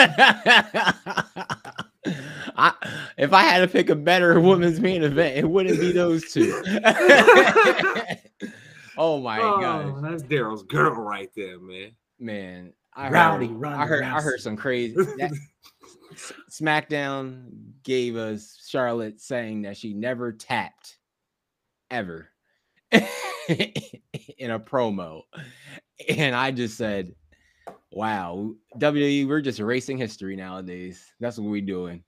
[2.57, 2.73] I,
[3.19, 6.63] if I had to pick a better women's main event, it wouldn't be those two.
[8.97, 11.93] oh my oh, god, that's Daryl's girl right there, man.
[12.19, 12.73] man!
[12.95, 14.95] I Rowdy heard, Ronda I heard, I heard some crazy.
[14.95, 15.33] that-
[16.51, 17.51] SmackDown
[17.83, 20.99] gave us Charlotte saying that she never tapped
[21.91, 22.31] ever
[22.91, 25.23] in a promo,
[26.09, 27.15] and I just said,
[27.93, 31.13] "Wow, WWE, we're just erasing history nowadays.
[31.21, 32.03] That's what we're doing."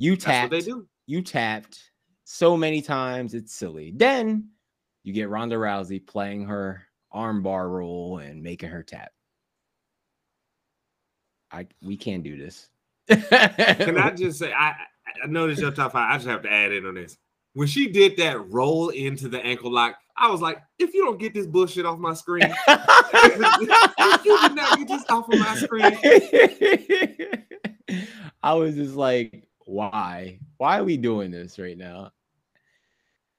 [0.00, 0.88] You tapped, they do.
[1.06, 1.78] you tapped
[2.24, 3.92] so many times, it's silly.
[3.94, 4.48] Then
[5.04, 6.82] you get Ronda Rousey playing her
[7.14, 9.12] armbar role and making her tap.
[11.52, 12.68] I we can't do this.
[13.10, 14.74] Can I just say, I,
[15.22, 16.10] I is your top five.
[16.10, 17.18] I just have to add in on this.
[17.52, 21.18] When she did that roll into the ankle lock, I was like, if you don't
[21.18, 25.56] get this bullshit off my screen, if you did not get this off of my
[25.56, 25.98] screen,
[28.42, 30.40] I was just like, why?
[30.56, 32.10] Why are we doing this right now?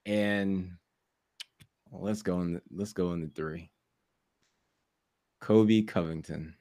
[0.05, 0.71] And
[1.91, 2.53] let's go in.
[2.53, 3.69] The, let's go in the three.
[5.41, 6.55] Colby Covington.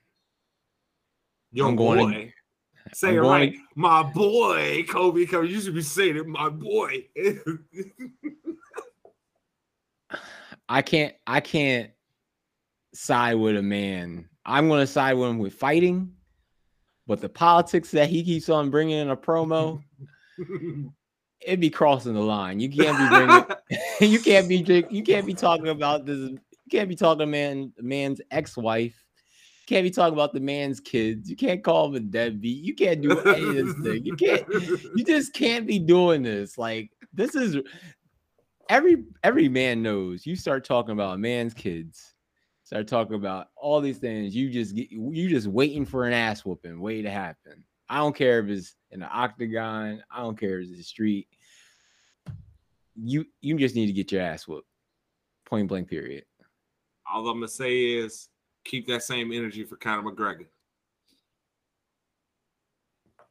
[1.52, 2.12] Your I'm going boy.
[2.24, 2.32] to-
[2.94, 3.55] Say I'm it right.
[3.76, 5.26] My boy, Colby.
[5.26, 5.55] Covington.
[5.55, 7.05] You should be saying it, my boy.
[10.68, 11.14] I can't.
[11.26, 11.90] I can't
[12.94, 14.28] side with a man.
[14.44, 16.12] I'm going to side with him with fighting,
[17.10, 19.82] but the politics that he keeps on bringing in a promo,
[21.40, 22.60] it'd be crossing the line.
[22.60, 23.44] You can't be bringing.
[24.12, 24.58] you can't be.
[24.90, 26.18] You can't be talking about this.
[26.18, 26.38] You
[26.70, 28.94] can't be talking man, man's ex-wife.
[28.94, 31.28] You can't be talking about the man's kids.
[31.28, 32.62] You can't call him a deadbeat.
[32.62, 34.04] You can't do any of this thing.
[34.04, 34.46] You can't.
[34.94, 36.58] You just can't be doing this.
[36.58, 37.56] Like this is
[38.68, 40.24] every every man knows.
[40.24, 42.14] You start talking about a man's kids.
[42.70, 44.32] Start talking about all these things.
[44.32, 47.64] You just get you just waiting for an ass whooping, waiting to happen.
[47.88, 50.05] I don't care if it's in the octagon.
[50.09, 51.26] I don't care if it's the street.
[52.94, 54.68] You you just need to get your ass whooped.
[55.47, 55.88] Point blank.
[55.88, 56.22] Period.
[57.12, 58.28] All I'm gonna say is
[58.64, 60.47] keep that same energy for Conor McGregor.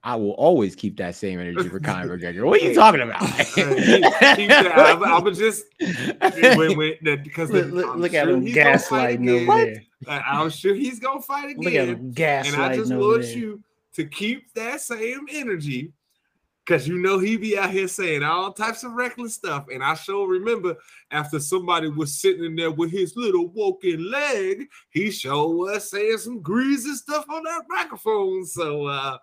[0.04, 2.46] I will always keep that same energy for Conor McGregor.
[2.46, 3.20] What are you talking about?
[3.20, 4.74] keep, keep that.
[4.76, 5.66] I'm, I'm just
[6.58, 9.50] when, when, that- because Look, the- look, I'm at him gonna fight gaslighting again.
[9.50, 9.84] over there.
[10.08, 12.14] I- I'm sure he's gonna fight Look at again.
[12.16, 13.38] him And I just want there.
[13.38, 13.62] you
[13.96, 15.92] to keep that same energy
[16.66, 19.66] because you know he be out here saying all types of reckless stuff.
[19.74, 20.78] And I sure remember
[21.12, 26.20] after somebody was sitting in there with his little woken leg, he sure was saying
[26.20, 28.46] some greasy stuff on that microphone.
[28.46, 29.18] So uh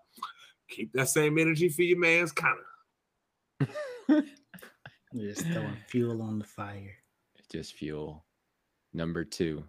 [0.69, 2.57] keep that same energy for your man's kind
[3.61, 3.69] of.
[5.15, 6.95] Just throwing fuel on the fire.
[7.51, 8.25] just fuel.
[8.93, 9.65] Number two,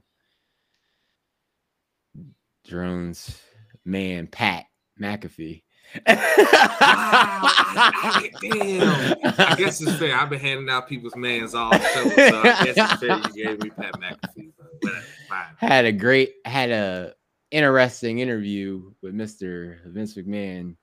[2.66, 3.42] drones
[3.86, 4.66] man Pat
[5.02, 5.64] McAfee.
[6.08, 9.16] Ah, damn.
[9.24, 10.16] I guess it's fair.
[10.16, 13.46] I've been handing out people's mans all the show, so I guess it's fair you
[13.46, 14.52] gave me Pat McAfee.
[14.82, 14.92] But
[15.30, 15.46] fine.
[15.58, 17.14] had a great had a
[17.52, 19.78] interesting interview with Mr.
[19.86, 20.76] Vince McMahon,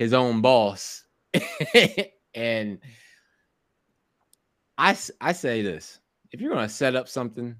[0.00, 1.04] his own boss.
[2.34, 2.78] and
[4.78, 6.00] I, I say this,
[6.32, 7.54] if you're going to set up something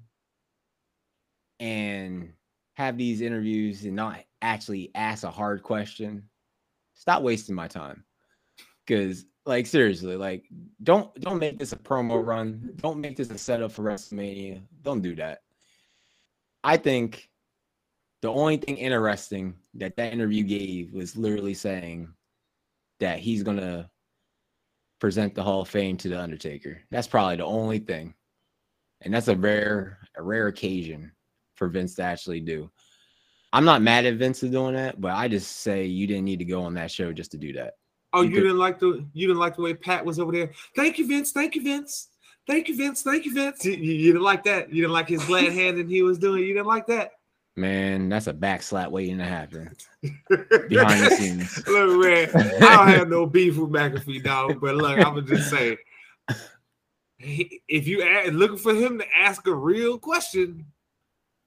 [1.59, 2.33] and
[2.73, 6.23] have these interviews and not actually ask a hard question,
[6.95, 8.03] stop wasting my time.
[8.87, 10.45] Cuz like seriously, like
[10.81, 12.71] don't don't make this a promo run.
[12.77, 14.63] Don't make this a setup for WrestleMania.
[14.81, 15.43] Don't do that.
[16.63, 17.29] I think
[18.23, 22.11] the only thing interesting that that interview gave was literally saying
[23.01, 23.89] that he's gonna
[24.99, 26.81] present the Hall of Fame to the Undertaker.
[26.89, 28.13] That's probably the only thing,
[29.01, 31.11] and that's a rare a rare occasion
[31.55, 32.71] for Vince to actually do.
[33.53, 36.39] I'm not mad at Vince for doing that, but I just say you didn't need
[36.39, 37.73] to go on that show just to do that.
[38.13, 40.31] Oh, You you could- didn't like the you didn't like the way Pat was over
[40.31, 40.51] there.
[40.75, 41.31] Thank you, Vince.
[41.31, 42.09] Thank you, Vince.
[42.47, 43.03] Thank you, Vince.
[43.03, 43.63] Thank you, Vince.
[43.65, 44.69] You, you- you didn't like that.
[44.69, 46.43] You didn't like his glad handing he was doing.
[46.43, 47.11] You didn't like that.
[47.57, 49.69] Man, that's a backslap waiting to happen
[50.69, 51.63] behind the scenes.
[51.67, 52.29] Look, man,
[52.63, 54.61] I don't have no beef with McAfee, dog.
[54.61, 55.77] But look, I'm gonna just say,
[57.19, 60.65] if you a- looking for him to ask a real question,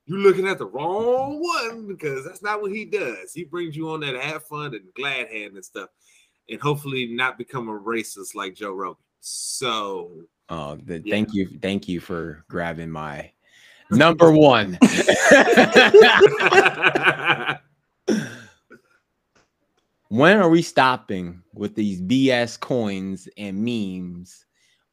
[0.06, 3.32] you're looking at the wrong one because that's not what he does.
[3.32, 5.88] He brings you on there to have fun and glad hand and stuff,
[6.50, 9.02] and hopefully not become a racist like Joe Rogan.
[9.20, 10.10] So
[10.50, 11.14] Oh, the, Yeah.
[11.14, 13.30] thank you, thank you for grabbing my
[13.90, 14.78] number one.
[20.08, 24.46] when are we stopping with these BS coins and memes?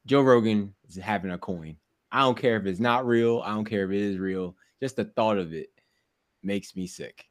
[0.05, 1.77] Joe Rogan is having a coin.
[2.11, 3.41] I don't care if it's not real.
[3.45, 4.55] I don't care if it is real.
[4.81, 5.69] Just the thought of it
[6.43, 7.25] makes me sick.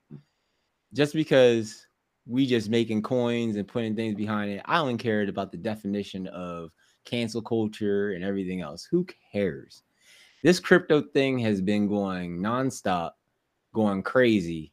[0.94, 1.86] Just because
[2.26, 6.26] we just making coins and putting things behind it, I don't care about the definition
[6.28, 6.70] of
[7.04, 8.84] cancel culture and everything else.
[8.84, 9.82] Who cares?
[10.42, 13.12] This crypto thing has been going nonstop,
[13.74, 14.72] going crazy,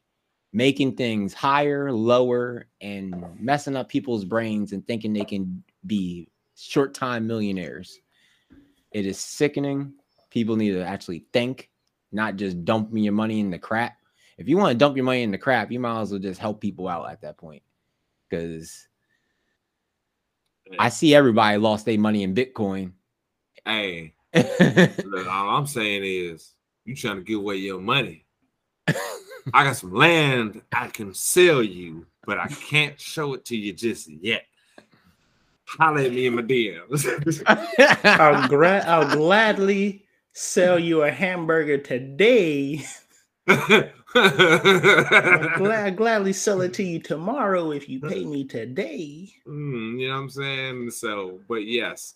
[0.52, 6.94] making things higher, lower, and messing up people's brains and thinking they can be short
[6.94, 7.98] time millionaires.
[8.92, 9.92] It is sickening.
[10.30, 11.70] People need to actually think,
[12.12, 13.96] not just dumping your money in the crap.
[14.38, 16.40] If you want to dump your money in the crap, you might as well just
[16.40, 17.62] help people out at that point.
[18.28, 18.88] Because
[20.78, 22.92] I see everybody lost their money in Bitcoin.
[23.66, 24.14] hey,
[25.04, 26.52] look, all I'm saying is
[26.84, 28.24] you trying to give away your money.
[29.54, 33.72] I got some land I can sell you, but I can't show it to you
[33.72, 34.44] just yet.
[35.66, 37.42] Holla at me in my DMs.
[38.04, 42.84] I'll, gra- I'll gladly sell you a hamburger today.
[43.46, 43.90] I'll
[45.56, 49.30] glad, gladly sell it to you tomorrow if you pay me today.
[49.46, 50.90] Mm, you know what I'm saying?
[50.90, 52.14] So, but yes,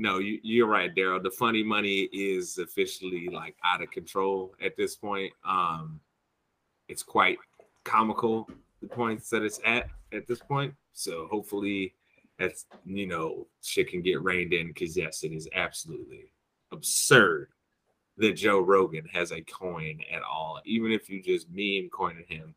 [0.00, 1.22] no, you, you're right, Daryl.
[1.22, 5.30] The funny money is officially like out of control at this point.
[5.44, 6.00] Um,
[6.88, 7.36] it's quite
[7.84, 8.48] comical
[8.80, 10.74] the points that it's at at this point.
[10.94, 11.94] So hopefully,
[12.38, 16.32] that's you know shit can get reined in because yes, it is absolutely
[16.72, 17.48] absurd
[18.16, 22.54] that Joe Rogan has a coin at all, even if you just meme coined him.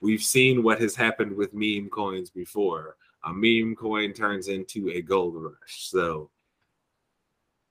[0.00, 2.96] We've seen what has happened with meme coins before.
[3.24, 5.90] A meme coin turns into a gold rush.
[5.90, 6.30] So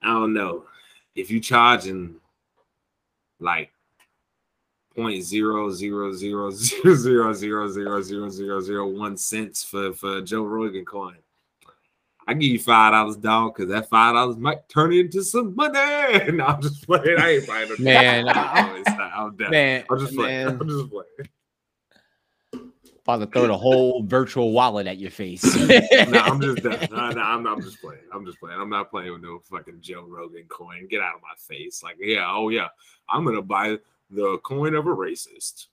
[0.02, 0.64] I don't know
[1.14, 2.16] if you charging
[3.40, 3.70] like
[4.94, 10.20] point zero zero zero zero zero zero zero zero zero zero one cents for for
[10.22, 11.16] Joe Rogan coin.
[12.26, 15.78] I give you five dollars, dog, because that five dollars might turn into some money.
[16.32, 17.18] No, I'm just playing.
[17.18, 19.36] I ain't buying no Man, I'm, I'm.
[19.38, 20.46] Man, I'm just playing.
[20.46, 20.58] man.
[20.60, 21.28] I'm just playing.
[23.08, 25.42] About to throw the whole virtual wallet at your face.
[26.08, 26.62] No, I'm just.
[26.90, 28.02] No, no, I'm, I'm just playing.
[28.12, 28.60] I'm just playing.
[28.60, 30.86] I'm not playing with no fucking Joe Rogan coin.
[30.88, 31.82] Get out of my face.
[31.82, 32.68] Like, yeah, oh yeah,
[33.10, 33.78] I'm gonna buy
[34.10, 35.66] the coin of a racist.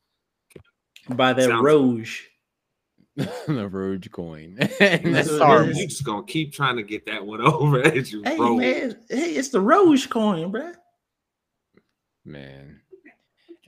[1.09, 2.19] By that Sounds- Roge.
[3.15, 4.55] the Roge coin.
[4.57, 5.73] That's That's horrible.
[5.73, 8.57] You just gonna keep trying to get that one over at you, Hey bro.
[8.57, 10.71] man, hey, it's the Roge coin, bro.
[12.25, 12.81] Man,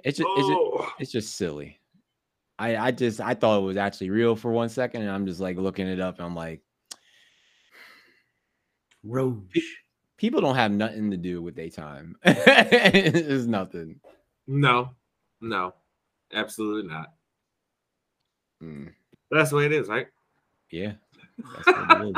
[0.04, 0.90] it's just, it's just Oh.
[1.00, 1.80] it's just silly.
[2.60, 5.40] I I just I thought it was actually real for one second, and I'm just
[5.40, 6.62] like looking it up, and I'm like,
[9.06, 9.62] Roge.
[10.18, 12.16] people don't have nothing to do with their time.
[12.24, 14.00] it's nothing.
[14.48, 14.92] No,
[15.42, 15.74] no,
[16.34, 17.14] absolutely not.
[18.64, 18.92] Mm,
[19.30, 20.08] That's the way it is, right?
[20.72, 20.94] yeah,
[21.66, 22.18] that's what it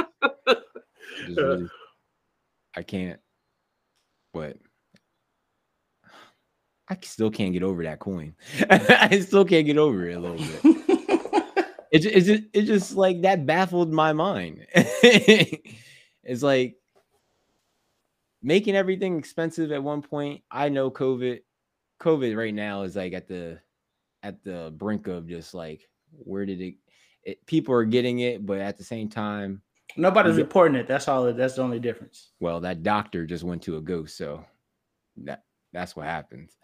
[1.30, 1.38] is.
[1.38, 1.70] Really-
[2.78, 3.20] I can't.
[4.34, 4.58] But
[6.90, 8.36] I still can't get over that coin.
[8.70, 10.76] I still can't get over it a little bit.
[11.92, 14.68] It, ju- it, just, it just like that baffled my mind.
[14.76, 16.76] it's like
[18.44, 20.44] making everything expensive at one point.
[20.52, 21.40] I know COVID,
[22.00, 23.60] COVID right now is like at the
[24.22, 26.76] at the brink of just like where did it,
[27.24, 29.64] it people are getting it, but at the same time,
[29.98, 30.88] Nobody's reporting it.
[30.88, 31.34] That's all.
[31.34, 32.30] That's the only difference.
[32.40, 34.46] well, that doctor just went to a ghost, so
[35.24, 35.44] that
[35.74, 36.56] that's what happens.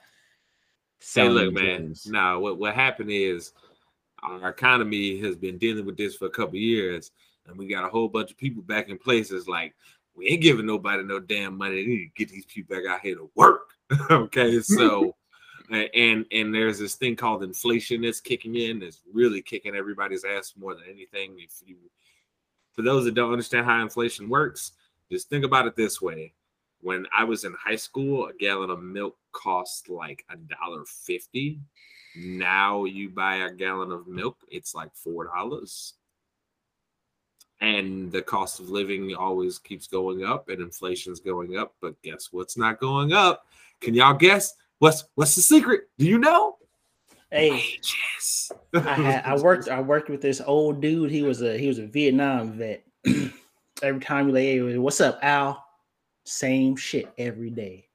[1.13, 1.93] Hey, look, man.
[2.07, 3.53] Now, what what happened is
[4.23, 7.11] our economy has been dealing with this for a couple years,
[7.47, 9.75] and we got a whole bunch of people back in places like
[10.15, 11.75] we ain't giving nobody no damn money.
[11.75, 13.69] They need to get these people back out here to work.
[14.09, 15.15] okay, so
[15.69, 18.79] and and there's this thing called inflation that's kicking in.
[18.79, 21.37] That's really kicking everybody's ass more than anything.
[21.39, 21.77] If you,
[22.73, 24.73] for those that don't understand how inflation works,
[25.11, 26.33] just think about it this way:
[26.85, 31.59] when I was in high school, a gallon of milk cost like a dollar fifty.
[32.15, 35.93] Now you buy a gallon of milk, it's like four dollars.
[37.59, 41.73] And the cost of living always keeps going up and inflation's going up.
[41.81, 43.47] But guess what's not going up?
[43.81, 44.53] Can y'all guess?
[44.77, 45.89] What's what's the secret?
[45.97, 46.57] Do you know?
[47.31, 48.51] Hey, Wages.
[48.75, 51.09] I had I worked I worked with this old dude.
[51.09, 52.83] He was a he was a Vietnam vet.
[53.83, 55.64] every time you like, hey, what's up, Al?
[56.25, 57.87] Same shit every day.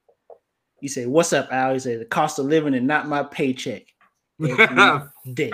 [0.81, 1.74] You say, What's up, Al?
[1.74, 3.82] He say the cost of living and not my paycheck.
[4.40, 5.51] Every day.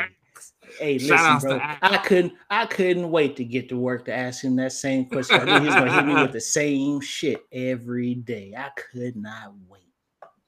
[0.79, 1.61] Hey, Shout listen, bro.
[1.83, 5.41] I couldn't I couldn't wait to get to work to ask him that same question.
[5.41, 8.55] I knew he was gonna hit me with the same shit every day.
[8.57, 9.83] I could not wait.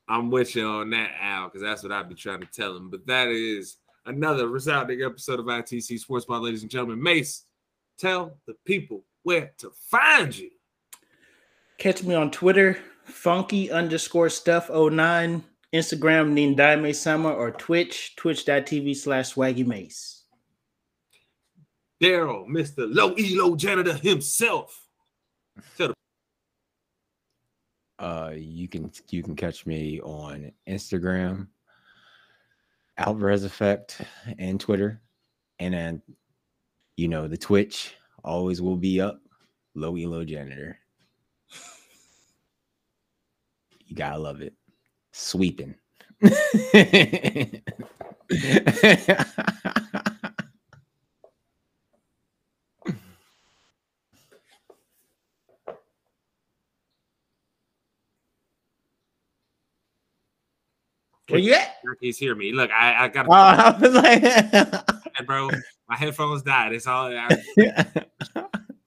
[0.09, 2.91] I'm with you on that, Al, because that's what I've been trying to tell him.
[2.91, 3.77] But that is
[4.07, 7.03] another resounding episode of ITC Sports Bar, ladies and gentlemen.
[7.03, 7.45] Mace,
[7.99, 10.51] tell the people where to find you.
[11.79, 19.35] Catch me on Twitter, funky underscore stuff 09, Instagram, Nindaime Summer, or Twitch, twitch.tv slash
[19.35, 20.25] swaggy mace.
[22.03, 22.93] Daryl, Mr.
[22.93, 24.89] Low Elo janitor himself.
[28.01, 31.47] Uh, you can you can catch me on Instagram,
[32.97, 34.01] Alvarez Effect,
[34.39, 35.01] and Twitter,
[35.59, 36.03] and then
[36.97, 37.95] you know the Twitch
[38.25, 39.21] always will be up.
[39.75, 40.79] Low Elo Janitor.
[43.89, 44.53] You gotta love it.
[45.13, 45.75] Sweeping.
[46.21, 46.33] Where
[61.41, 61.77] you at?
[62.01, 62.53] He's hear me.
[62.53, 65.49] Look, I, I got Oh, I was like, bro.
[65.89, 66.75] My headphones died.
[66.75, 67.43] It's all I,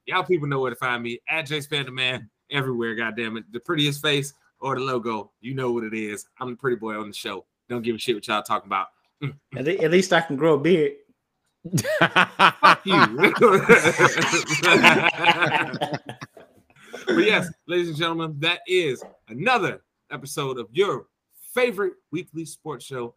[0.05, 2.93] y'all people know where to find me at J Spander Man everywhere.
[2.93, 4.31] Goddamn it, the prettiest face
[4.61, 6.25] or the logo, you know what it is.
[6.39, 7.45] I'm the pretty boy on the show.
[7.67, 8.87] Don't give a shit what y'all talking about.
[9.55, 10.93] at, le- at least I can grow a beard.
[11.99, 12.95] Fuck you.
[17.07, 19.81] but yes, ladies and gentlemen, that is another
[20.11, 21.05] episode of your
[21.53, 23.13] favorite weekly sports show.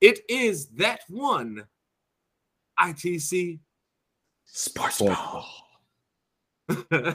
[0.00, 1.66] It is that one
[2.78, 3.58] ITC
[4.44, 5.46] Sports Ball.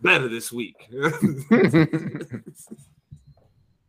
[0.00, 0.76] better this week.